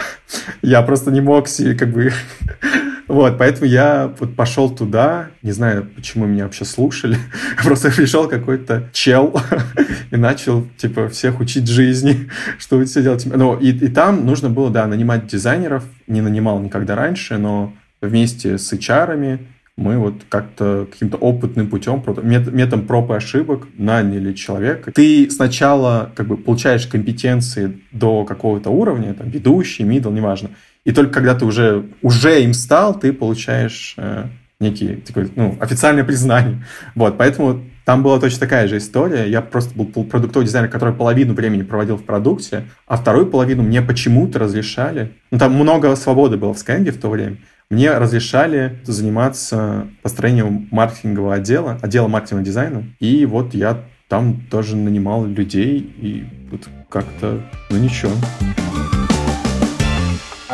я 0.62 0.82
просто 0.82 1.12
не 1.12 1.22
мог 1.22 1.48
себе 1.48 1.76
как 1.76 1.92
бы 1.92 2.12
Вот, 3.08 3.38
поэтому 3.38 3.68
я 3.68 4.14
вот 4.20 4.36
пошел 4.36 4.70
туда, 4.70 5.30
не 5.44 5.52
знаю, 5.52 5.88
почему 5.96 6.26
меня 6.26 6.46
вообще 6.46 6.66
слушали, 6.66 7.18
просто 7.64 7.92
пришел 7.92 8.28
какой-то 8.28 8.90
чел 8.94 9.40
и 10.12 10.16
начал, 10.16 10.68
типа, 10.78 11.10
всех 11.10 11.40
учить 11.40 11.68
жизни, 11.68 12.30
что 12.58 12.78
вы 12.78 12.86
все 12.86 13.04
делаете. 13.04 13.30
Ну, 13.34 13.58
и, 13.58 13.70
и 13.72 13.88
там 13.90 14.26
нужно 14.26 14.50
было, 14.50 14.70
да, 14.70 14.88
нанимать 14.88 15.28
дизайнеров, 15.28 15.84
не 16.08 16.22
нанимал 16.22 16.60
никогда 16.60 16.96
раньше, 16.96 17.38
но 17.38 17.74
вместе 18.02 18.58
с 18.58 18.74
HR 18.74 19.40
мы 19.78 19.98
вот 19.98 20.14
как-то 20.30 20.88
каким-то 20.90 21.18
опытным 21.18 21.70
путем, 21.70 22.02
методом 22.24 22.88
проб 22.88 23.12
и 23.12 23.16
ошибок 23.16 23.68
наняли 23.78 24.34
человека. 24.34 24.92
Ты 24.94 25.30
сначала 25.30 26.12
как 26.16 26.28
бы 26.28 26.38
получаешь 26.38 26.88
компетенции 26.88 27.82
до 27.92 28.24
какого-то 28.24 28.70
уровня, 28.70 29.14
там, 29.14 29.30
ведущий, 29.30 29.84
middle, 29.84 30.14
неважно. 30.14 30.52
И 30.86 30.92
только 30.92 31.14
когда 31.14 31.36
ты 31.36 31.46
уже, 31.46 31.86
уже 32.02 32.44
им 32.44 32.54
стал, 32.54 32.98
ты 32.98 33.12
получаешь 33.12 33.96
э, 33.98 34.26
некий 34.60 34.96
такой, 34.98 35.32
ну, 35.36 35.58
официальное 35.60 36.04
признание. 36.04 36.64
Вот, 36.94 37.18
поэтому 37.18 37.64
там 37.86 38.04
была 38.04 38.20
точно 38.20 38.40
такая 38.40 38.68
же 38.68 38.78
история. 38.78 39.30
Я 39.30 39.42
просто 39.42 39.76
был 39.76 39.86
продуктовый 40.06 40.46
дизайнер, 40.46 40.70
который 40.70 40.94
половину 40.94 41.34
времени 41.34 41.64
проводил 41.64 41.98
в 41.98 42.04
продукте, 42.04 42.66
а 42.88 42.98
вторую 42.98 43.28
половину 43.28 43.64
мне 43.64 43.82
почему-то 43.82 44.40
разрешали. 44.40 45.12
Ну, 45.32 45.40
там 45.40 45.54
много 45.54 45.96
свободы 45.96 46.38
было 46.38 46.54
в 46.54 46.58
Skyeng 46.58 46.90
в 46.92 46.98
то 47.00 47.10
время 47.10 47.38
мне 47.70 47.92
разрешали 47.98 48.80
заниматься 48.84 49.88
построением 50.04 50.68
маркетингового 50.72 51.36
отдела, 51.36 51.80
отдела 51.82 52.08
маркетингового 52.08 52.46
дизайна. 52.46 52.84
И 53.00 53.26
вот 53.26 53.54
я 53.54 53.84
там 54.08 54.42
тоже 54.52 54.76
нанимал 54.76 55.26
людей, 55.26 55.80
и 55.80 56.26
вот 56.52 56.62
как-то, 56.90 57.42
ну 57.70 57.78
ничего. 57.78 58.12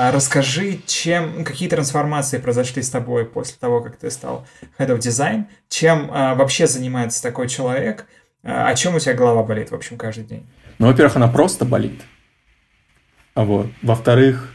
А 0.01 0.11
расскажи, 0.11 0.79
чем, 0.87 1.43
какие 1.43 1.69
трансформации 1.69 2.39
произошли 2.39 2.81
с 2.81 2.89
тобой 2.89 3.23
после 3.23 3.53
того, 3.59 3.81
как 3.81 3.97
ты 3.97 4.09
стал 4.09 4.47
Head 4.79 4.87
of 4.87 4.97
Design? 4.97 5.43
Чем 5.69 6.09
а, 6.11 6.33
вообще 6.33 6.65
занимается 6.65 7.21
такой 7.21 7.47
человек? 7.47 8.07
А, 8.43 8.69
о 8.69 8.73
чем 8.73 8.95
у 8.95 8.99
тебя 8.99 9.13
голова 9.13 9.43
болит, 9.43 9.69
в 9.69 9.75
общем, 9.75 9.97
каждый 9.97 10.23
день? 10.23 10.47
Ну, 10.79 10.87
во-первых, 10.87 11.17
она 11.17 11.27
просто 11.27 11.65
болит. 11.65 12.01
А 13.35 13.43
вот. 13.43 13.67
Во-вторых, 13.83 14.51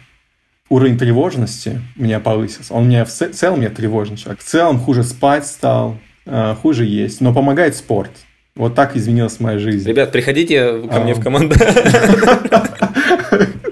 уровень 0.68 0.98
тревожности 0.98 1.80
у 1.96 2.02
меня 2.02 2.18
повысился. 2.18 2.74
Он 2.74 2.86
мне 2.86 3.04
в 3.04 3.08
целом 3.08 3.60
я 3.60 3.70
тревожный 3.70 4.16
человек. 4.16 4.42
В 4.42 4.44
целом 4.44 4.80
хуже 4.80 5.04
спать 5.04 5.46
стал, 5.46 5.96
э, 6.24 6.56
хуже 6.60 6.86
есть. 6.86 7.20
Но 7.20 7.32
помогает 7.32 7.76
спорт. 7.76 8.10
Вот 8.56 8.74
так 8.74 8.96
изменилась 8.96 9.38
моя 9.38 9.60
жизнь. 9.60 9.88
Ребят, 9.88 10.10
приходите 10.10 10.88
ко 10.88 10.98
мне 10.98 11.14
в 11.14 11.22
команду. 11.22 11.54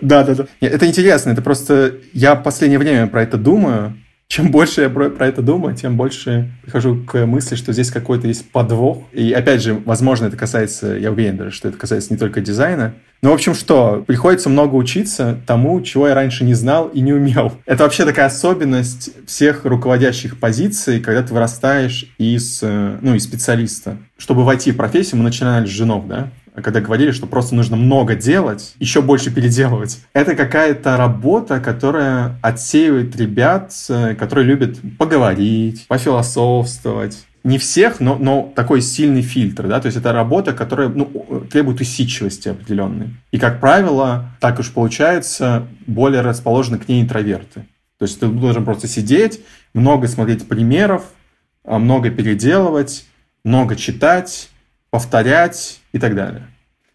Да, 0.04 0.22
да, 0.22 0.34
да. 0.34 0.46
Это 0.60 0.86
интересно. 0.86 1.30
Это 1.30 1.40
просто 1.40 1.94
я 2.12 2.34
в 2.34 2.42
последнее 2.42 2.78
время 2.78 3.06
про 3.06 3.22
это 3.22 3.38
думаю. 3.38 3.94
Чем 4.28 4.50
больше 4.50 4.82
я 4.82 4.90
про, 4.90 5.10
про 5.10 5.28
это 5.28 5.42
думаю, 5.42 5.76
тем 5.76 5.96
больше 5.96 6.50
прихожу 6.62 7.04
к 7.04 7.24
мысли, 7.26 7.56
что 7.56 7.72
здесь 7.72 7.90
какой-то 7.90 8.26
есть 8.26 8.50
подвох. 8.50 9.04
И 9.12 9.32
опять 9.32 9.62
же, 9.62 9.74
возможно, 9.84 10.26
это 10.26 10.36
касается, 10.36 10.96
я 10.96 11.10
уверен 11.10 11.36
даже, 11.36 11.50
что 11.52 11.68
это 11.68 11.78
касается 11.78 12.12
не 12.12 12.18
только 12.18 12.40
дизайна. 12.40 12.94
Ну, 13.22 13.30
в 13.30 13.34
общем, 13.34 13.54
что, 13.54 14.04
приходится 14.06 14.48
много 14.48 14.74
учиться 14.74 15.38
тому, 15.46 15.80
чего 15.82 16.08
я 16.08 16.14
раньше 16.14 16.44
не 16.44 16.54
знал 16.54 16.88
и 16.88 17.00
не 17.00 17.12
умел. 17.12 17.52
Это 17.64 17.84
вообще 17.84 18.04
такая 18.04 18.26
особенность 18.26 19.10
всех 19.26 19.64
руководящих 19.64 20.38
позиций, 20.38 21.00
когда 21.00 21.22
ты 21.22 21.32
вырастаешь 21.32 22.06
из, 22.18 22.60
э, 22.62 22.98
ну, 23.00 23.14
из 23.14 23.24
специалиста. 23.24 23.96
Чтобы 24.18 24.44
войти 24.44 24.72
в 24.72 24.76
профессию, 24.76 25.18
мы 25.18 25.24
начинали 25.24 25.64
с 25.66 25.70
женов, 25.70 26.06
да? 26.06 26.30
Когда 26.62 26.80
говорили, 26.80 27.10
что 27.10 27.26
просто 27.26 27.54
нужно 27.54 27.76
много 27.76 28.14
делать, 28.14 28.74
еще 28.78 29.02
больше 29.02 29.32
переделывать. 29.34 30.00
Это 30.12 30.36
какая-то 30.36 30.96
работа, 30.96 31.60
которая 31.60 32.38
отсеивает 32.42 33.16
ребят, 33.16 33.72
э, 33.88 34.14
которые 34.14 34.46
любят 34.46 34.78
поговорить, 34.98 35.86
пофилософствовать. 35.88 37.24
Не 37.42 37.58
всех, 37.58 38.00
но, 38.00 38.16
но 38.16 38.52
такой 38.54 38.80
сильный 38.80 39.20
фильтр, 39.20 39.68
да, 39.68 39.78
то 39.78 39.86
есть 39.86 39.98
это 39.98 40.12
работа, 40.12 40.54
которая 40.54 40.88
ну, 40.88 41.44
требует 41.50 41.80
усидчивости 41.80 42.48
определенной. 42.48 43.10
И, 43.32 43.38
как 43.38 43.60
правило, 43.60 44.30
так 44.40 44.58
уж 44.58 44.70
получается, 44.70 45.66
более 45.86 46.22
расположены 46.22 46.78
к 46.78 46.88
ней 46.88 47.02
интроверты. 47.02 47.66
То 47.98 48.06
есть 48.06 48.18
ты 48.18 48.28
должен 48.28 48.64
просто 48.64 48.88
сидеть, 48.88 49.40
много 49.74 50.08
смотреть 50.08 50.48
примеров, 50.48 51.04
а, 51.64 51.78
много 51.78 52.10
переделывать, 52.10 53.04
много 53.44 53.76
читать, 53.76 54.48
повторять 54.94 55.80
и 55.90 55.98
так 55.98 56.14
далее. 56.14 56.42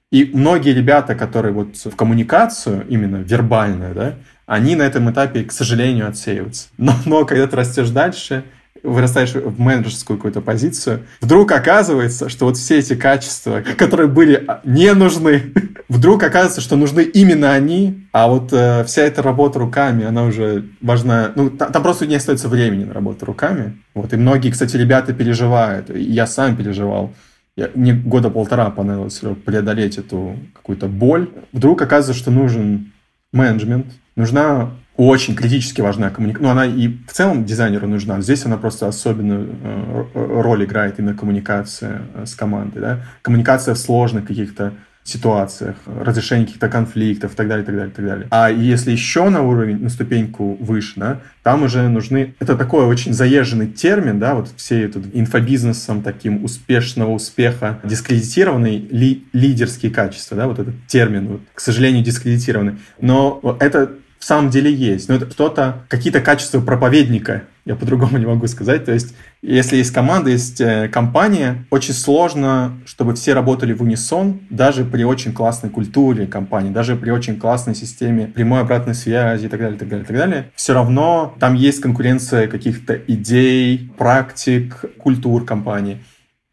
И 0.09 0.31
многие 0.33 0.73
ребята, 0.73 1.15
которые 1.15 1.51
вот 1.51 1.75
в 1.75 1.97
коммуникацию, 1.97 2.85
именно 2.87 3.17
вербальную, 3.17 3.93
да, 3.93 4.13
они 4.45 4.77
на 4.77 4.83
этом 4.83 5.11
этапе, 5.11 5.43
к 5.43 5.51
сожалению, 5.51 6.07
отсеиваются. 6.07 6.69
Но, 6.77 6.93
но 7.05 7.25
когда 7.25 7.45
ты 7.45 7.57
растешь 7.57 7.89
дальше, 7.89 8.45
вырастаешь 8.83 9.33
в 9.33 9.59
менеджерскую 9.59 10.15
какую-то 10.15 10.39
позицию, 10.39 11.01
вдруг 11.19 11.51
оказывается, 11.51 12.29
что 12.29 12.45
вот 12.45 12.55
все 12.55 12.79
эти 12.79 12.95
качества, 12.95 13.61
которые 13.77 14.07
были 14.07 14.47
не 14.63 14.93
нужны, 14.93 15.51
вдруг 15.89 16.23
оказывается, 16.23 16.61
что 16.61 16.77
нужны 16.77 17.01
именно 17.01 17.51
они, 17.51 18.07
а 18.13 18.29
вот 18.29 18.53
э, 18.53 18.85
вся 18.85 19.01
эта 19.01 19.21
работа 19.21 19.59
руками, 19.59 20.05
она 20.05 20.23
уже 20.23 20.69
важна. 20.79 21.33
Ну, 21.35 21.49
там, 21.49 21.73
там 21.73 21.83
просто 21.83 22.07
не 22.07 22.15
остается 22.15 22.47
времени 22.47 22.85
на 22.85 22.93
работу 22.93 23.25
руками. 23.25 23.77
Вот, 23.93 24.13
и 24.13 24.15
многие, 24.15 24.51
кстати, 24.51 24.77
ребята 24.77 25.11
переживают, 25.11 25.89
и 25.89 26.01
я 26.01 26.27
сам 26.27 26.55
переживал, 26.55 27.13
я, 27.55 27.69
мне 27.75 27.93
года 27.93 28.29
полтора 28.29 28.69
понадобилось 28.69 29.21
преодолеть 29.45 29.97
эту 29.97 30.37
какую-то 30.53 30.87
боль. 30.87 31.29
Вдруг 31.51 31.81
оказывается, 31.81 32.21
что 32.21 32.31
нужен 32.31 32.91
менеджмент, 33.31 33.87
нужна 34.15 34.71
очень 34.95 35.33
критически 35.33 35.79
важная 35.79 36.09
коммуникация. 36.09 36.43
Ну, 36.43 36.51
она 36.51 36.65
и 36.65 36.89
в 37.07 37.13
целом 37.13 37.45
дизайнеру 37.45 37.87
нужна. 37.87 38.19
Здесь 38.21 38.45
она 38.45 38.57
просто 38.57 38.87
особенную 38.87 39.55
э, 39.63 40.05
роль 40.13 40.65
играет 40.65 40.99
именно 40.99 41.15
коммуникация 41.15 42.01
э, 42.13 42.25
с 42.25 42.35
командой. 42.35 42.79
Да? 42.79 43.05
Коммуникация 43.21 43.75
в 43.75 43.77
сложных 43.77 44.25
каких-то 44.25 44.73
ситуациях, 45.09 45.75
разрешение 45.85 46.45
каких-то 46.45 46.69
конфликтов 46.69 47.33
и 47.33 47.35
так 47.35 47.47
далее, 47.47 47.63
и 47.63 47.65
так 47.65 47.75
далее, 47.75 47.91
и 47.91 47.95
так 47.95 48.05
далее. 48.05 48.27
А 48.29 48.49
если 48.49 48.91
еще 48.91 49.29
на 49.29 49.41
уровень, 49.41 49.81
на 49.81 49.89
ступеньку 49.89 50.55
выше, 50.59 50.93
да, 50.97 51.21
там 51.43 51.63
уже 51.63 51.87
нужны... 51.89 52.35
Это 52.39 52.55
такой 52.55 52.85
очень 52.85 53.13
заезженный 53.13 53.67
термин, 53.67 54.19
да, 54.19 54.35
вот 54.35 54.49
все 54.55 54.83
этот 54.83 55.05
инфобизнесом 55.13 56.03
таким 56.03 56.43
успешного 56.43 57.11
успеха 57.11 57.79
дискредитированный 57.83 58.77
ли, 58.77 59.25
лидерские 59.33 59.91
качества, 59.91 60.37
да, 60.37 60.47
вот 60.47 60.59
этот 60.59 60.75
термин, 60.87 61.27
вот, 61.27 61.41
к 61.53 61.59
сожалению, 61.59 62.03
дискредитированный. 62.03 62.77
Но 63.01 63.57
это 63.59 63.91
в 64.19 64.25
самом 64.25 64.49
деле 64.49 64.71
есть. 64.71 65.07
Но 65.09 65.15
это 65.15 65.31
что-то, 65.31 65.85
какие-то 65.87 66.19
качества 66.19 66.59
проповедника, 66.59 67.43
я 67.65 67.75
по-другому 67.75 68.17
не 68.17 68.25
могу 68.25 68.47
сказать. 68.47 68.85
То 68.85 68.91
есть, 68.91 69.15
если 69.41 69.77
есть 69.77 69.91
команда, 69.91 70.29
есть 70.29 70.59
э, 70.59 70.89
компания, 70.89 71.65
очень 71.69 71.93
сложно, 71.93 72.77
чтобы 72.85 73.15
все 73.15 73.33
работали 73.33 73.73
в 73.73 73.81
унисон, 73.81 74.41
даже 74.49 74.83
при 74.83 75.03
очень 75.03 75.33
классной 75.33 75.69
культуре 75.69 76.27
компании, 76.27 76.71
даже 76.71 76.95
при 76.95 77.11
очень 77.11 77.39
классной 77.39 77.75
системе 77.75 78.27
прямой 78.27 78.61
обратной 78.61 78.93
связи 78.93 79.45
и 79.45 79.49
так 79.49 79.59
далее, 79.59 79.77
и 79.77 79.79
так 79.79 79.87
далее, 79.87 80.03
и 80.03 80.07
так 80.07 80.17
далее. 80.17 80.51
Все 80.55 80.73
равно 80.73 81.35
там 81.39 81.53
есть 81.53 81.79
конкуренция 81.79 82.47
каких-то 82.47 82.95
идей, 83.07 83.89
практик, 83.97 84.83
культур 84.97 85.45
компании. 85.45 86.03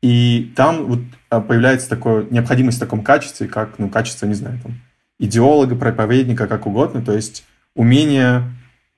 И 0.02 0.52
там 0.54 0.86
вот 0.86 1.00
а, 1.30 1.40
появляется 1.40 1.88
такое, 1.88 2.26
необходимость 2.30 2.76
в 2.76 2.80
таком 2.80 3.02
качестве, 3.02 3.48
как, 3.48 3.78
ну, 3.78 3.88
качество, 3.88 4.26
не 4.26 4.34
знаю, 4.34 4.60
там, 4.62 4.74
идеолога, 5.18 5.74
проповедника, 5.74 6.46
как 6.46 6.66
угодно. 6.66 7.02
То 7.02 7.12
есть 7.12 7.44
умение 7.76 8.42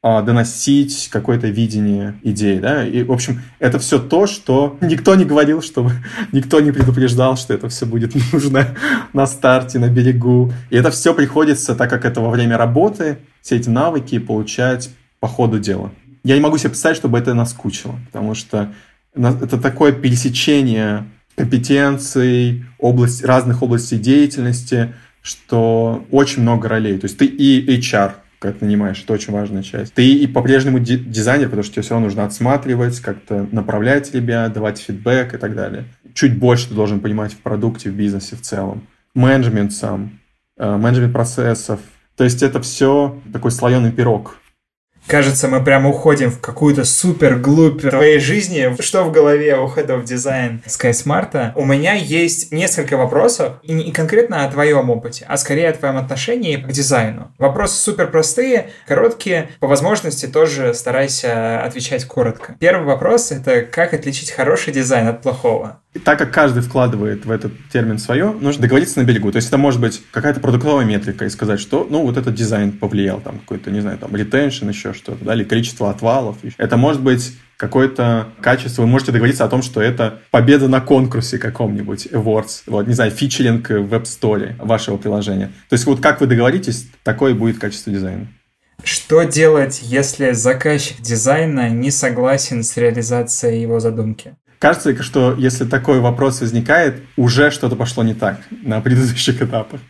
а, 0.00 0.22
доносить 0.22 1.08
какое-то 1.10 1.48
видение 1.48 2.18
идеи, 2.22 2.58
да, 2.60 2.86
и, 2.86 3.02
в 3.02 3.12
общем, 3.12 3.42
это 3.58 3.78
все 3.80 3.98
то, 3.98 4.26
что 4.26 4.78
никто 4.80 5.14
не 5.16 5.24
говорил, 5.24 5.60
чтобы 5.60 5.92
никто 6.32 6.60
не 6.60 6.70
предупреждал, 6.70 7.36
что 7.36 7.52
это 7.52 7.68
все 7.68 7.84
будет 7.84 8.14
нужно 8.32 8.68
на 9.12 9.26
старте, 9.26 9.78
на 9.78 9.88
берегу, 9.88 10.52
и 10.70 10.76
это 10.76 10.90
все 10.90 11.12
приходится, 11.12 11.74
так 11.74 11.90
как 11.90 12.04
это 12.04 12.20
во 12.20 12.30
время 12.30 12.56
работы, 12.56 13.18
все 13.42 13.56
эти 13.56 13.68
навыки 13.68 14.18
получать 14.18 14.90
по 15.20 15.26
ходу 15.26 15.58
дела. 15.58 15.90
Я 16.22 16.36
не 16.36 16.40
могу 16.40 16.58
себе 16.58 16.70
представить, 16.70 16.96
чтобы 16.96 17.18
это 17.18 17.34
наскучило, 17.34 17.98
потому 18.06 18.34
что 18.34 18.72
это 19.14 19.58
такое 19.58 19.92
пересечение 19.92 21.06
компетенций, 21.34 22.64
область, 22.78 23.24
разных 23.24 23.62
областей 23.62 23.98
деятельности, 23.98 24.94
что 25.22 26.06
очень 26.10 26.42
много 26.42 26.68
ролей. 26.68 26.98
То 26.98 27.06
есть 27.06 27.18
ты 27.18 27.26
и 27.26 27.78
HR, 27.78 28.12
как 28.38 28.60
нанимаешь, 28.60 29.02
это 29.02 29.12
очень 29.12 29.32
важная 29.32 29.62
часть. 29.62 29.94
Ты 29.94 30.14
и 30.14 30.26
по-прежнему 30.26 30.78
дизайнер, 30.78 31.46
потому 31.46 31.62
что 31.62 31.74
тебе 31.74 31.82
все 31.82 31.94
равно 31.94 32.06
нужно 32.06 32.24
отсматривать, 32.24 33.00
как-то 33.00 33.48
направлять 33.50 34.14
ребят, 34.14 34.52
давать 34.52 34.78
фидбэк 34.78 35.34
и 35.34 35.38
так 35.38 35.54
далее. 35.54 35.84
Чуть 36.14 36.38
больше 36.38 36.68
ты 36.68 36.74
должен 36.74 37.00
понимать 37.00 37.32
в 37.32 37.38
продукте, 37.38 37.90
в 37.90 37.94
бизнесе 37.94 38.36
в 38.36 38.42
целом. 38.42 38.86
Менеджмент 39.14 39.72
сам, 39.72 40.20
э, 40.56 40.76
менеджмент 40.76 41.12
процессов. 41.12 41.80
То 42.16 42.24
есть 42.24 42.42
это 42.42 42.60
все 42.60 43.20
такой 43.32 43.50
слоеный 43.50 43.92
пирог. 43.92 44.38
Кажется, 45.08 45.48
мы 45.48 45.64
прямо 45.64 45.88
уходим 45.88 46.30
в 46.30 46.38
какую-то 46.38 46.84
супер 46.84 47.36
глубь 47.36 47.80
твоей 47.80 48.18
жизни. 48.18 48.76
Что 48.78 49.04
в 49.04 49.10
голове 49.10 49.56
у 49.56 49.66
of 49.66 50.04
Design 50.04 50.60
SkySmart? 50.66 51.52
У 51.54 51.64
меня 51.64 51.94
есть 51.94 52.52
несколько 52.52 52.98
вопросов, 52.98 53.54
и 53.62 53.72
не 53.72 53.90
конкретно 53.90 54.44
о 54.44 54.50
твоем 54.50 54.90
опыте, 54.90 55.24
а 55.26 55.38
скорее 55.38 55.70
о 55.70 55.72
твоем 55.72 55.96
отношении 55.96 56.56
к 56.56 56.68
дизайну. 56.68 57.32
Вопросы 57.38 57.80
супер 57.80 58.08
простые, 58.08 58.68
короткие, 58.86 59.48
по 59.60 59.66
возможности 59.66 60.26
тоже 60.26 60.74
старайся 60.74 61.62
отвечать 61.62 62.04
коротко. 62.04 62.56
Первый 62.60 62.84
вопрос— 62.84 63.30
это 63.32 63.62
как 63.62 63.94
отличить 63.94 64.30
хороший 64.30 64.74
дизайн 64.74 65.08
от 65.08 65.22
плохого? 65.22 65.80
Так 66.04 66.18
как 66.18 66.32
каждый 66.32 66.62
вкладывает 66.62 67.24
в 67.24 67.30
этот 67.30 67.52
термин 67.72 67.98
свое, 67.98 68.32
нужно 68.32 68.62
договориться 68.62 69.00
на 69.00 69.04
берегу. 69.04 69.32
То 69.32 69.36
есть 69.36 69.48
это 69.48 69.58
может 69.58 69.80
быть 69.80 70.02
какая-то 70.10 70.40
продуктовая 70.40 70.84
метрика 70.84 71.24
и 71.24 71.30
сказать, 71.30 71.60
что, 71.60 71.86
ну, 71.88 72.02
вот 72.02 72.16
этот 72.16 72.34
дизайн 72.34 72.72
повлиял, 72.72 73.20
там, 73.20 73.38
какой-то, 73.38 73.70
не 73.70 73.80
знаю, 73.80 73.98
там, 73.98 74.14
retention, 74.14 74.68
еще 74.68 74.92
что-то, 74.92 75.24
да, 75.24 75.34
или 75.34 75.44
количество 75.44 75.90
отвалов. 75.90 76.36
Это 76.58 76.76
может 76.76 77.02
быть 77.02 77.36
какое-то 77.56 78.28
качество, 78.40 78.82
вы 78.82 78.88
можете 78.88 79.12
договориться 79.12 79.44
о 79.44 79.48
том, 79.48 79.62
что 79.62 79.80
это 79.80 80.20
победа 80.30 80.68
на 80.68 80.80
конкурсе 80.80 81.38
каком-нибудь, 81.38 82.06
awards, 82.12 82.62
вот, 82.66 82.86
не 82.86 82.94
знаю, 82.94 83.10
фичеринг 83.10 83.70
в 83.70 83.92
App 83.92 84.04
Store 84.04 84.54
вашего 84.64 84.96
приложения. 84.96 85.46
То 85.68 85.74
есть 85.74 85.86
вот 85.86 86.00
как 86.00 86.20
вы 86.20 86.26
договоритесь, 86.26 86.88
такое 87.02 87.34
будет 87.34 87.58
качество 87.58 87.92
дизайна. 87.92 88.28
Что 88.84 89.24
делать, 89.24 89.80
если 89.82 90.30
заказчик 90.32 91.00
дизайна 91.00 91.68
не 91.68 91.90
согласен 91.90 92.62
с 92.62 92.76
реализацией 92.76 93.60
его 93.62 93.80
задумки? 93.80 94.36
Кажется, 94.58 95.00
что 95.02 95.34
если 95.38 95.64
такой 95.64 96.00
вопрос 96.00 96.40
возникает, 96.40 97.02
уже 97.16 97.50
что-то 97.52 97.76
пошло 97.76 98.02
не 98.02 98.14
так 98.14 98.40
на 98.50 98.80
предыдущих 98.80 99.40
этапах. 99.40 99.80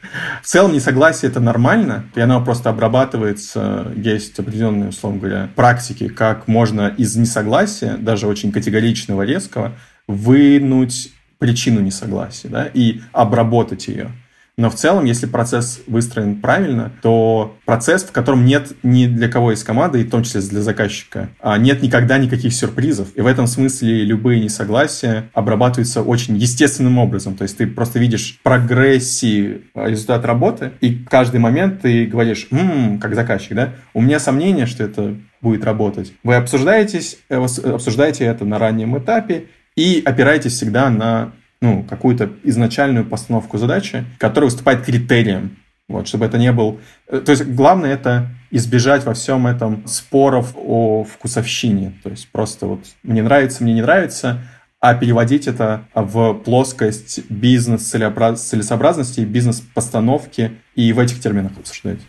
В 0.42 0.46
целом 0.46 0.74
несогласие 0.74 1.30
это 1.30 1.40
нормально, 1.40 2.04
и 2.14 2.20
оно 2.20 2.44
просто 2.44 2.68
обрабатывается. 2.68 3.90
Есть 3.96 4.38
определенные, 4.38 4.90
условно 4.90 5.20
говоря, 5.20 5.48
практики, 5.54 6.08
как 6.08 6.48
можно 6.48 6.88
из 6.98 7.16
несогласия, 7.16 7.96
даже 7.96 8.26
очень 8.26 8.52
категоричного, 8.52 9.22
резкого, 9.22 9.72
вынуть 10.06 11.12
причину 11.38 11.80
несогласия 11.80 12.48
да, 12.48 12.66
и 12.66 13.00
обработать 13.12 13.88
ее. 13.88 14.10
Но 14.58 14.70
в 14.70 14.74
целом, 14.74 15.04
если 15.04 15.26
процесс 15.26 15.80
выстроен 15.86 16.40
правильно, 16.40 16.90
то 17.00 17.56
процесс, 17.64 18.02
в 18.02 18.10
котором 18.10 18.44
нет 18.44 18.72
ни 18.82 19.06
для 19.06 19.28
кого 19.28 19.52
из 19.52 19.62
команды, 19.62 20.00
и 20.00 20.04
в 20.04 20.10
том 20.10 20.24
числе 20.24 20.40
для 20.40 20.62
заказчика, 20.62 21.28
а 21.40 21.56
нет 21.58 21.80
никогда 21.80 22.18
никаких 22.18 22.52
сюрпризов. 22.52 23.08
И 23.14 23.20
в 23.20 23.26
этом 23.28 23.46
смысле 23.46 24.04
любые 24.04 24.40
несогласия 24.40 25.30
обрабатываются 25.32 26.02
очень 26.02 26.36
естественным 26.36 26.98
образом. 26.98 27.36
То 27.36 27.44
есть 27.44 27.56
ты 27.56 27.68
просто 27.68 28.00
видишь 28.00 28.40
прогрессии 28.42 29.62
а, 29.74 29.88
результат 29.88 30.24
работы, 30.24 30.72
и 30.80 30.92
каждый 31.08 31.38
момент 31.38 31.82
ты 31.82 32.06
говоришь, 32.06 32.48
м-м", 32.50 32.98
как 32.98 33.14
заказчик, 33.14 33.54
да, 33.54 33.74
у 33.94 34.02
меня 34.02 34.18
сомнение, 34.18 34.66
что 34.66 34.82
это 34.82 35.14
будет 35.40 35.64
работать. 35.64 36.12
Вы 36.24 36.34
обсуждаетесь, 36.34 37.18
э, 37.28 37.36
обсуждаете 37.36 38.24
это 38.24 38.44
на 38.44 38.58
раннем 38.58 38.98
этапе 38.98 39.44
и 39.76 40.02
опираетесь 40.04 40.54
всегда 40.54 40.90
на 40.90 41.32
ну, 41.60 41.84
какую-то 41.84 42.30
изначальную 42.44 43.04
постановку 43.04 43.58
задачи, 43.58 44.04
которая 44.18 44.50
выступает 44.50 44.84
критерием. 44.84 45.56
Вот, 45.88 46.06
чтобы 46.06 46.26
это 46.26 46.38
не 46.38 46.52
был... 46.52 46.80
Э, 47.08 47.20
то 47.20 47.32
есть 47.32 47.44
главное 47.46 47.92
это 47.94 48.28
избежать 48.50 49.04
во 49.04 49.14
всем 49.14 49.46
этом 49.46 49.86
споров 49.86 50.52
о 50.56 51.04
вкусовщине. 51.04 51.94
То 52.02 52.10
есть 52.10 52.28
просто 52.30 52.66
вот 52.66 52.80
мне 53.02 53.22
нравится, 53.22 53.62
мне 53.62 53.72
не 53.72 53.82
нравится, 53.82 54.42
а 54.80 54.94
переводить 54.94 55.46
это 55.46 55.86
в 55.94 56.34
плоскость 56.34 57.20
бизнес-целесообразности, 57.30 59.20
бизнес-постановки 59.20 60.52
и 60.74 60.92
в 60.92 60.98
этих 60.98 61.20
терминах 61.20 61.52
обсуждать. 61.58 62.00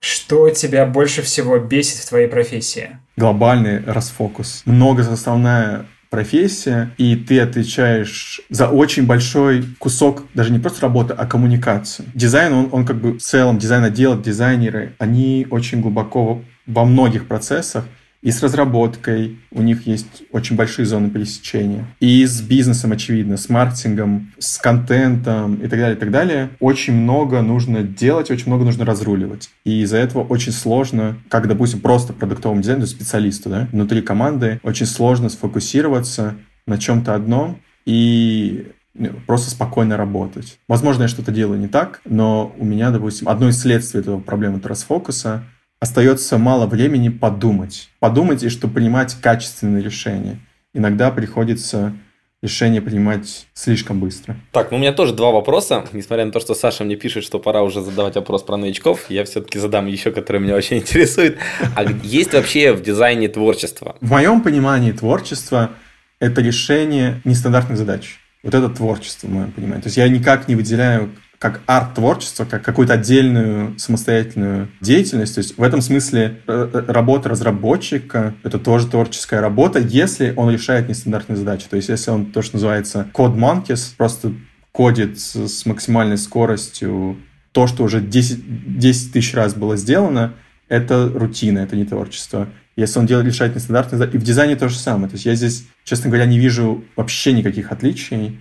Что 0.00 0.50
тебя 0.50 0.86
больше 0.86 1.22
всего 1.22 1.58
бесит 1.58 1.98
в 1.98 2.08
твоей 2.08 2.28
профессии? 2.28 2.98
Глобальный 3.16 3.82
расфокус. 3.84 4.62
Многосоставная 4.64 5.86
профессия, 6.16 6.90
и 6.96 7.14
ты 7.14 7.40
отвечаешь 7.40 8.40
за 8.48 8.68
очень 8.68 9.04
большой 9.04 9.66
кусок, 9.78 10.22
даже 10.32 10.50
не 10.50 10.58
просто 10.58 10.80
работы, 10.80 11.12
а 11.12 11.26
коммуникации. 11.26 12.06
Дизайн, 12.14 12.54
он, 12.54 12.68
он 12.72 12.86
как 12.86 12.96
бы 12.96 13.12
в 13.12 13.20
целом, 13.20 13.58
дизайн 13.58 13.84
отдел, 13.84 14.18
дизайнеры, 14.18 14.94
они 14.98 15.46
очень 15.50 15.82
глубоко 15.82 16.40
во 16.66 16.86
многих 16.86 17.26
процессах 17.26 17.84
и 18.26 18.32
с 18.32 18.42
разработкой 18.42 19.38
у 19.52 19.62
них 19.62 19.86
есть 19.86 20.24
очень 20.32 20.56
большие 20.56 20.84
зоны 20.84 21.10
пересечения. 21.10 21.84
И 22.00 22.26
с 22.26 22.40
бизнесом, 22.40 22.90
очевидно, 22.90 23.36
с 23.36 23.48
маркетингом, 23.48 24.32
с 24.36 24.58
контентом 24.58 25.54
и 25.54 25.68
так 25.68 25.78
далее, 25.78 25.94
и 25.94 26.00
так 26.00 26.10
далее. 26.10 26.50
Очень 26.58 26.94
много 26.94 27.40
нужно 27.42 27.84
делать, 27.84 28.28
очень 28.32 28.48
много 28.48 28.64
нужно 28.64 28.84
разруливать. 28.84 29.50
И 29.64 29.82
из-за 29.82 29.98
этого 29.98 30.24
очень 30.24 30.50
сложно, 30.50 31.16
как, 31.28 31.46
допустим, 31.46 31.78
просто 31.78 32.12
продуктовому 32.12 32.62
дизайнеру, 32.62 32.88
специалисту, 32.88 33.48
да, 33.48 33.68
внутри 33.70 34.02
команды, 34.02 34.58
очень 34.64 34.86
сложно 34.86 35.28
сфокусироваться 35.28 36.34
на 36.66 36.78
чем-то 36.78 37.14
одном 37.14 37.60
и 37.84 38.72
ну, 38.94 39.10
просто 39.28 39.50
спокойно 39.50 39.96
работать. 39.96 40.58
Возможно, 40.66 41.02
я 41.02 41.08
что-то 41.08 41.30
делаю 41.30 41.60
не 41.60 41.68
так, 41.68 42.00
но 42.04 42.52
у 42.58 42.64
меня, 42.64 42.90
допустим, 42.90 43.28
одно 43.28 43.50
из 43.50 43.60
следствий 43.60 44.00
этого 44.00 44.18
проблемы 44.18 44.58
это 44.58 44.70
расфокуса— 44.70 45.44
остается 45.80 46.38
мало 46.38 46.66
времени 46.66 47.08
подумать. 47.08 47.90
Подумать 48.00 48.42
и 48.42 48.48
что 48.48 48.68
принимать 48.68 49.14
качественные 49.20 49.82
решения. 49.82 50.38
Иногда 50.72 51.10
приходится 51.10 51.94
решение 52.42 52.82
принимать 52.82 53.46
слишком 53.54 54.00
быстро. 54.00 54.36
Так, 54.52 54.70
ну 54.70 54.76
у 54.76 54.80
меня 54.80 54.92
тоже 54.92 55.14
два 55.14 55.30
вопроса. 55.30 55.86
Несмотря 55.92 56.24
на 56.24 56.32
то, 56.32 56.40
что 56.40 56.54
Саша 56.54 56.84
мне 56.84 56.96
пишет, 56.96 57.24
что 57.24 57.38
пора 57.38 57.62
уже 57.62 57.80
задавать 57.80 58.14
вопрос 58.14 58.42
про 58.42 58.56
новичков, 58.56 59.10
я 59.10 59.24
все-таки 59.24 59.58
задам 59.58 59.86
еще, 59.86 60.12
который 60.12 60.40
меня 60.40 60.54
очень 60.54 60.76
интересует. 60.78 61.38
А 61.74 61.84
есть 61.84 62.34
вообще 62.34 62.72
в 62.72 62.82
дизайне 62.82 63.28
творчество? 63.28 63.96
В 64.00 64.10
моем 64.10 64.42
понимании 64.42 64.92
творчество– 64.92 65.70
это 66.20 66.40
решение 66.40 67.20
нестандартных 67.24 67.78
задач. 67.78 68.18
Вот 68.42 68.54
это 68.54 68.68
творчество, 68.68 69.26
в 69.26 69.30
моем 69.30 69.50
понимании. 69.50 69.82
То 69.82 69.88
есть 69.88 69.96
я 69.96 70.08
никак 70.08 70.46
не 70.46 70.54
выделяю 70.54 71.10
как 71.38 71.60
арт-творчество, 71.66 72.44
как 72.44 72.62
какую-то 72.62 72.94
отдельную 72.94 73.78
самостоятельную 73.78 74.68
деятельность. 74.80 75.34
То 75.34 75.40
есть 75.40 75.58
в 75.58 75.62
этом 75.62 75.82
смысле 75.82 76.40
э, 76.46 76.70
э, 76.72 76.84
работа 76.88 77.28
разработчика— 77.28 78.34
это 78.42 78.58
тоже 78.58 78.86
творческая 78.86 79.40
работа, 79.40 79.78
если 79.78 80.32
он 80.36 80.50
решает 80.50 80.88
нестандартные 80.88 81.36
задачи. 81.36 81.66
То 81.68 81.76
есть 81.76 81.88
если 81.88 82.10
он 82.10 82.26
то, 82.26 82.42
что 82.42 82.56
называется 82.56 83.08
code 83.12 83.36
monkeys, 83.36 83.94
просто 83.96 84.32
кодит 84.72 85.18
с 85.18 85.64
максимальной 85.66 86.18
скоростью 86.18 87.18
то, 87.52 87.66
что 87.66 87.84
уже 87.84 88.00
10, 88.00 88.78
10 88.78 89.12
тысяч 89.12 89.32
раз 89.34 89.54
было 89.54 89.76
сделано, 89.76 90.34
это 90.68 91.08
рутина, 91.08 91.60
это 91.60 91.76
не 91.76 91.84
творчество. 91.84 92.48
Если 92.76 92.98
он 92.98 93.06
делает, 93.06 93.26
решает 93.26 93.54
нестандартные 93.54 93.98
задачи, 93.98 94.16
и 94.16 94.18
в 94.18 94.22
дизайне 94.22 94.56
то 94.56 94.68
же 94.68 94.76
самое. 94.76 95.08
То 95.08 95.14
есть 95.14 95.24
я 95.24 95.34
здесь, 95.34 95.66
честно 95.84 96.10
говоря, 96.10 96.26
не 96.26 96.38
вижу 96.38 96.84
вообще 96.96 97.32
никаких 97.32 97.72
отличий 97.72 98.40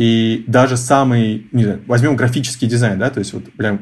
и 0.00 0.44
даже 0.46 0.78
самый, 0.78 1.46
не 1.52 1.64
знаю, 1.64 1.82
возьмем 1.86 2.16
графический 2.16 2.66
дизайн, 2.66 2.98
да, 2.98 3.10
то 3.10 3.18
есть 3.18 3.34
вот 3.34 3.52
прям 3.52 3.80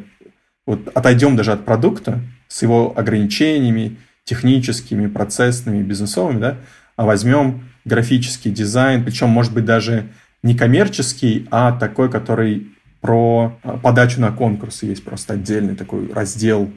вот 0.67 0.89
отойдем 0.89 1.37
даже 1.37 1.53
от 1.53 1.65
продукта 1.65 2.19
с 2.49 2.61
его 2.63 2.93
ограничениями 2.97 3.99
техническими, 4.25 5.07
процессными, 5.07 5.81
бизнесовыми, 5.85 6.41
да, 6.41 6.57
а 6.97 7.05
возьмем 7.05 7.69
графический 7.85 8.51
дизайн, 8.51 9.05
причем, 9.05 9.29
может 9.29 9.55
быть, 9.55 9.65
даже 9.65 10.09
не 10.43 10.57
коммерческий, 10.57 11.47
а 11.53 11.71
такой, 11.71 12.11
который 12.11 12.67
про 13.01 13.57
а, 13.63 13.77
подачу 13.77 14.21
на 14.21 14.33
конкурсы. 14.33 14.87
Есть 14.87 15.05
просто 15.05 15.35
отдельный 15.35 15.77
такой 15.77 16.13
раздел. 16.13 16.69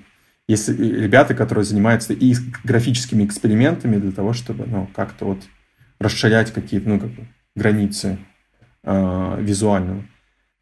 Есть 0.47 0.69
ребята, 0.69 1.34
которые 1.34 1.65
занимаются 1.65 2.13
и 2.13 2.36
графическими 2.63 3.25
экспериментами 3.25 3.97
для 3.97 4.12
того, 4.12 4.34
чтобы 4.34 4.65
ну, 4.67 4.88
как-то 4.95 5.25
вот 5.25 5.41
расширять 5.99 6.54
какие-то 6.54 6.88
ну, 6.88 6.99
как 6.99 7.10
бы, 7.10 7.25
границы 7.56 8.19
э, 8.84 9.38
визуального. 9.39 10.04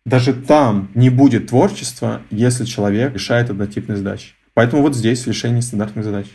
Даже 0.06 0.34
там 0.34 0.90
не 0.96 1.10
будет 1.10 1.48
творчества, 1.48 2.22
если 2.32 2.66
человек 2.66 3.14
решает 3.14 3.50
однотипные 3.50 3.98
задачи. 3.98 4.34
Поэтому 4.54 4.82
вот 4.82 4.96
здесь 4.96 5.28
решение 5.28 5.62
стандартных 5.62 6.04
задач. 6.04 6.28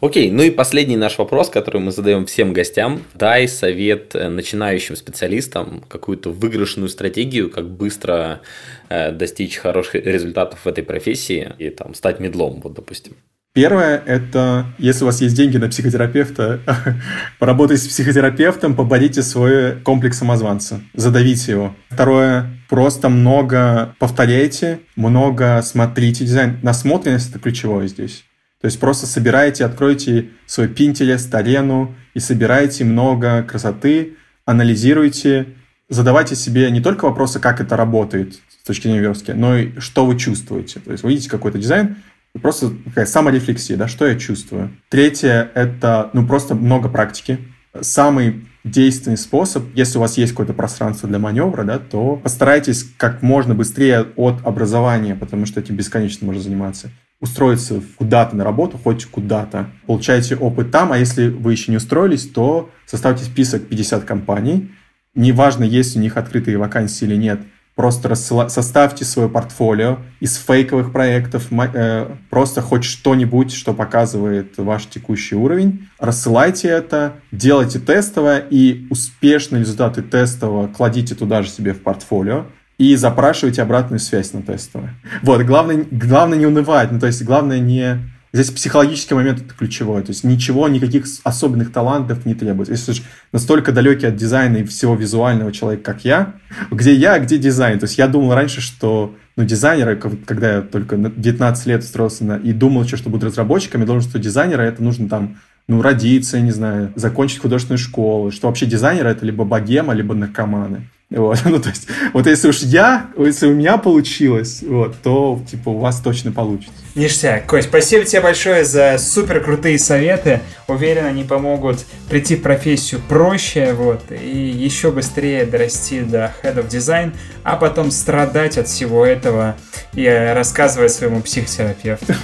Окей, 0.00 0.30
ну 0.30 0.42
и 0.42 0.50
последний 0.50 0.96
наш 0.96 1.18
вопрос, 1.18 1.48
который 1.48 1.80
мы 1.80 1.92
задаем 1.92 2.26
всем 2.26 2.52
гостям. 2.52 3.02
Дай 3.14 3.48
совет 3.48 4.14
э, 4.14 4.28
начинающим 4.28 4.96
специалистам, 4.96 5.84
какую-то 5.88 6.30
выигрышную 6.30 6.88
стратегию, 6.88 7.50
как 7.50 7.70
быстро 7.70 8.42
э, 8.88 9.12
достичь 9.12 9.56
хороших 9.56 9.94
результатов 9.94 10.60
в 10.64 10.66
этой 10.68 10.84
профессии 10.84 11.52
и 11.58 11.70
там 11.70 11.94
стать 11.94 12.20
медлом, 12.20 12.60
вот 12.60 12.74
допустим. 12.74 13.16
Первое– 13.54 14.02
это, 14.06 14.64
если 14.78 15.04
у 15.04 15.06
вас 15.06 15.20
есть 15.20 15.36
деньги 15.36 15.58
на 15.58 15.68
психотерапевта, 15.68 16.60
поработайте 17.38 17.82
с 17.82 17.88
психотерапевтом, 17.88 18.74
поборите 18.74 19.22
свой 19.22 19.78
комплекс 19.80 20.16
самозванца, 20.16 20.80
задавите 20.94 21.52
его. 21.52 21.76
Второе– 21.90 22.46
просто 22.70 23.10
много 23.10 23.94
повторяйте, 23.98 24.80
много 24.96 25.60
смотрите 25.62 26.24
дизайн. 26.24 26.60
Насмотренность– 26.62 27.28
это 27.30 27.40
ключевое 27.40 27.88
здесь. 27.88 28.24
То 28.62 28.66
есть 28.66 28.80
просто 28.80 29.06
собирайте, 29.06 29.66
откройте 29.66 30.30
свой 30.46 30.68
Pinterest, 30.68 31.34
арену 31.34 31.94
и 32.14 32.20
собирайте 32.20 32.84
много 32.84 33.42
красоты, 33.42 34.14
анализируйте, 34.46 35.48
задавайте 35.90 36.36
себе 36.36 36.70
не 36.70 36.80
только 36.80 37.04
вопросы, 37.04 37.38
как 37.38 37.60
это 37.60 37.76
работает 37.76 38.40
с 38.62 38.66
точки 38.66 38.84
зрения 38.84 39.00
верстки, 39.00 39.32
но 39.32 39.56
и 39.56 39.78
что 39.78 40.06
вы 40.06 40.18
чувствуете. 40.18 40.80
То 40.80 40.92
есть 40.92 41.04
вы 41.04 41.10
видите 41.10 41.28
какой-то 41.28 41.58
дизайн, 41.58 41.96
Просто 42.40 42.70
такая 42.70 43.04
саморефлексия, 43.04 43.76
да, 43.76 43.88
что 43.88 44.06
я 44.06 44.18
чувствую. 44.18 44.70
Третье– 44.88 45.50
это, 45.54 46.08
ну, 46.14 46.26
просто 46.26 46.54
много 46.54 46.88
практики. 46.88 47.38
Самый 47.78 48.46
действенный 48.64 49.18
способ, 49.18 49.64
если 49.74 49.98
у 49.98 50.00
вас 50.00 50.16
есть 50.16 50.32
какое-то 50.32 50.54
пространство 50.54 51.08
для 51.08 51.18
маневра, 51.18 51.64
да, 51.64 51.78
то 51.78 52.16
постарайтесь 52.16 52.84
как 52.96 53.22
можно 53.22 53.54
быстрее 53.54 54.06
от 54.16 54.46
образования, 54.46 55.14
потому 55.14 55.46
что 55.46 55.60
этим 55.60 55.76
бесконечно 55.76 56.26
можно 56.26 56.40
заниматься, 56.40 56.90
устроиться 57.20 57.82
куда-то 57.96 58.34
на 58.34 58.44
работу, 58.44 58.78
хоть 58.78 59.04
куда-то. 59.04 59.68
Получайте 59.86 60.36
опыт 60.36 60.70
там, 60.70 60.92
а 60.92 60.98
если 60.98 61.28
вы 61.28 61.52
еще 61.52 61.70
не 61.70 61.76
устроились, 61.76 62.28
то 62.28 62.70
составьте 62.86 63.24
список 63.24 63.66
50 63.68 64.04
компаний. 64.04 64.70
Неважно, 65.14 65.64
есть 65.64 65.96
у 65.96 66.00
них 66.00 66.16
открытые 66.16 66.56
вакансии 66.56 67.04
или 67.04 67.16
нет– 67.16 67.40
Просто 67.74 68.08
рассыла... 68.08 68.48
составьте 68.48 69.04
свое 69.04 69.28
портфолио 69.28 69.98
из 70.20 70.36
фейковых 70.36 70.92
проектов, 70.92 71.48
э, 71.50 72.10
просто 72.28 72.60
хоть 72.60 72.84
что-нибудь, 72.84 73.52
что 73.52 73.72
показывает 73.72 74.58
ваш 74.58 74.86
текущий 74.86 75.36
уровень. 75.36 75.88
Рассылайте 75.98 76.68
это, 76.68 77.14
делайте 77.32 77.78
тестовое 77.78 78.38
и 78.38 78.86
успешные 78.90 79.60
результаты 79.60 80.02
тестового 80.02 80.68
кладите 80.68 81.14
туда 81.14 81.42
же 81.42 81.48
себе 81.48 81.72
в 81.72 81.82
портфолио 81.82 82.44
и 82.76 82.94
запрашивайте 82.96 83.62
обратную 83.62 84.00
связь 84.00 84.32
на 84.32 84.42
тестовое. 84.42 84.94
Вот, 85.22 85.42
главное, 85.42 85.86
главное 85.90 86.38
не 86.38 86.46
унывать, 86.46 86.92
ну, 86.92 87.00
то 87.00 87.06
есть 87.06 87.22
главное 87.22 87.58
не 87.58 88.00
Здесь 88.32 88.50
психологический 88.50 89.14
момент 89.14 89.42
это 89.42 89.54
ключевой. 89.54 90.02
То 90.02 90.10
есть 90.10 90.24
ничего, 90.24 90.66
никаких 90.68 91.04
особенных 91.22 91.70
талантов 91.70 92.24
не 92.24 92.34
требуется. 92.34 92.72
Если 92.72 92.92
же 92.92 93.02
настолько 93.30 93.72
далекий 93.72 94.06
от 94.06 94.16
дизайна 94.16 94.58
и 94.58 94.64
всего 94.64 94.94
визуального 94.94 95.52
человека, 95.52 95.92
как 95.92 96.04
я, 96.04 96.34
где 96.70 96.94
я, 96.94 97.18
где 97.18 97.36
дизайн? 97.36 97.78
То 97.78 97.84
есть 97.84 97.98
я 97.98 98.08
думал 98.08 98.34
раньше, 98.34 98.62
что 98.62 99.14
ну, 99.36 99.44
дизайнеры, 99.44 99.96
когда 99.96 100.56
я 100.56 100.60
только 100.62 100.96
19 100.96 101.66
лет 101.66 101.82
устроился 101.82 102.24
на, 102.24 102.36
и 102.36 102.52
думал 102.52 102.84
еще, 102.84 102.96
что 102.96 103.10
буду 103.10 103.26
разработчиком, 103.26 103.82
я 103.82 103.86
думал, 103.86 104.00
что 104.00 104.18
дизайнера 104.18 104.62
это 104.62 104.82
нужно 104.82 105.10
там 105.10 105.36
ну, 105.68 105.82
родиться, 105.82 106.40
не 106.40 106.50
знаю, 106.52 106.92
закончить 106.96 107.40
художественную 107.40 107.78
школу, 107.78 108.30
что 108.30 108.48
вообще 108.48 108.64
дизайнеры 108.64 109.10
это 109.10 109.26
либо 109.26 109.44
богема, 109.44 109.92
либо 109.92 110.14
наркоманы. 110.14 110.88
Вот, 111.14 111.38
ну, 111.44 111.60
то 111.60 111.68
есть, 111.68 111.88
вот 112.12 112.26
если 112.26 112.48
уж 112.48 112.60
я, 112.60 113.10
если 113.16 113.46
у 113.46 113.54
меня 113.54 113.76
получилось, 113.76 114.62
вот, 114.66 114.96
то, 115.02 115.40
типа, 115.50 115.70
у 115.70 115.78
вас 115.78 116.00
точно 116.00 116.32
получится. 116.32 116.72
Ништяк. 116.94 117.46
Кость, 117.46 117.68
спасибо 117.68 118.04
тебе 118.04 118.20
большое 118.20 118.64
за 118.64 118.96
супер 118.98 119.42
крутые 119.42 119.78
советы. 119.78 120.40
Уверен, 120.68 121.06
они 121.06 121.24
помогут 121.24 121.84
прийти 122.08 122.36
в 122.36 122.42
профессию 122.42 123.00
проще, 123.08 123.72
вот, 123.72 124.00
и 124.10 124.38
еще 124.38 124.90
быстрее 124.90 125.44
дорасти 125.44 126.00
до 126.00 126.34
Head 126.42 126.56
of 126.56 126.68
Design, 126.68 127.12
а 127.42 127.56
потом 127.56 127.90
страдать 127.90 128.58
от 128.58 128.68
всего 128.68 129.04
этого 129.04 129.56
и 129.94 130.06
рассказывать 130.06 130.92
своему 130.92 131.20
психотерапевту. 131.20 132.14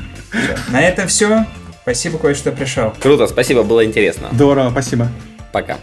На 0.70 0.80
этом 0.82 1.08
все. 1.08 1.46
Спасибо, 1.82 2.18
Кость, 2.18 2.40
что 2.40 2.52
пришел. 2.52 2.92
Круто, 3.00 3.26
спасибо, 3.26 3.62
было 3.62 3.84
интересно. 3.84 4.28
Здорово, 4.32 4.70
спасибо. 4.70 5.08
Пока. 5.52 5.78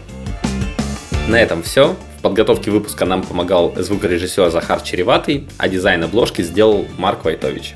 На 1.26 1.40
этом 1.40 1.62
все 1.62 1.96
подготовке 2.28 2.72
выпуска 2.72 3.04
нам 3.04 3.22
помогал 3.22 3.72
звукорежиссер 3.76 4.50
Захар 4.50 4.80
Череватый, 4.80 5.46
а 5.58 5.68
дизайн 5.68 6.02
обложки 6.02 6.42
сделал 6.42 6.84
Марк 6.98 7.24
Вайтович. 7.24 7.74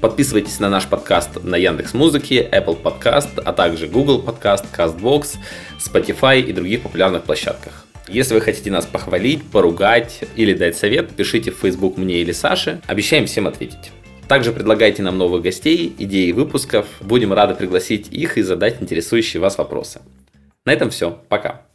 Подписывайтесь 0.00 0.60
на 0.60 0.70
наш 0.70 0.86
подкаст 0.86 1.42
на 1.42 1.56
Яндекс 1.56 1.92
Музыке, 1.92 2.48
Apple 2.52 2.80
Podcast, 2.80 3.42
а 3.44 3.52
также 3.52 3.88
Google 3.88 4.22
Podcast, 4.22 4.66
CastBox, 4.72 5.38
Spotify 5.80 6.40
и 6.40 6.52
других 6.52 6.82
популярных 6.82 7.24
площадках. 7.24 7.84
Если 8.06 8.32
вы 8.32 8.40
хотите 8.40 8.70
нас 8.70 8.86
похвалить, 8.86 9.42
поругать 9.50 10.20
или 10.36 10.54
дать 10.54 10.76
совет, 10.76 11.10
пишите 11.10 11.50
в 11.50 11.56
Facebook 11.56 11.96
мне 11.96 12.20
или 12.20 12.30
Саше. 12.30 12.80
Обещаем 12.86 13.26
всем 13.26 13.48
ответить. 13.48 13.90
Также 14.28 14.52
предлагайте 14.52 15.02
нам 15.02 15.18
новых 15.18 15.42
гостей, 15.42 15.92
идеи 15.98 16.30
выпусков. 16.30 16.86
Будем 17.00 17.32
рады 17.32 17.56
пригласить 17.56 18.06
их 18.12 18.38
и 18.38 18.42
задать 18.42 18.80
интересующие 18.80 19.40
вас 19.40 19.58
вопросы. 19.58 20.00
На 20.64 20.72
этом 20.72 20.90
все. 20.90 21.18
Пока. 21.28 21.69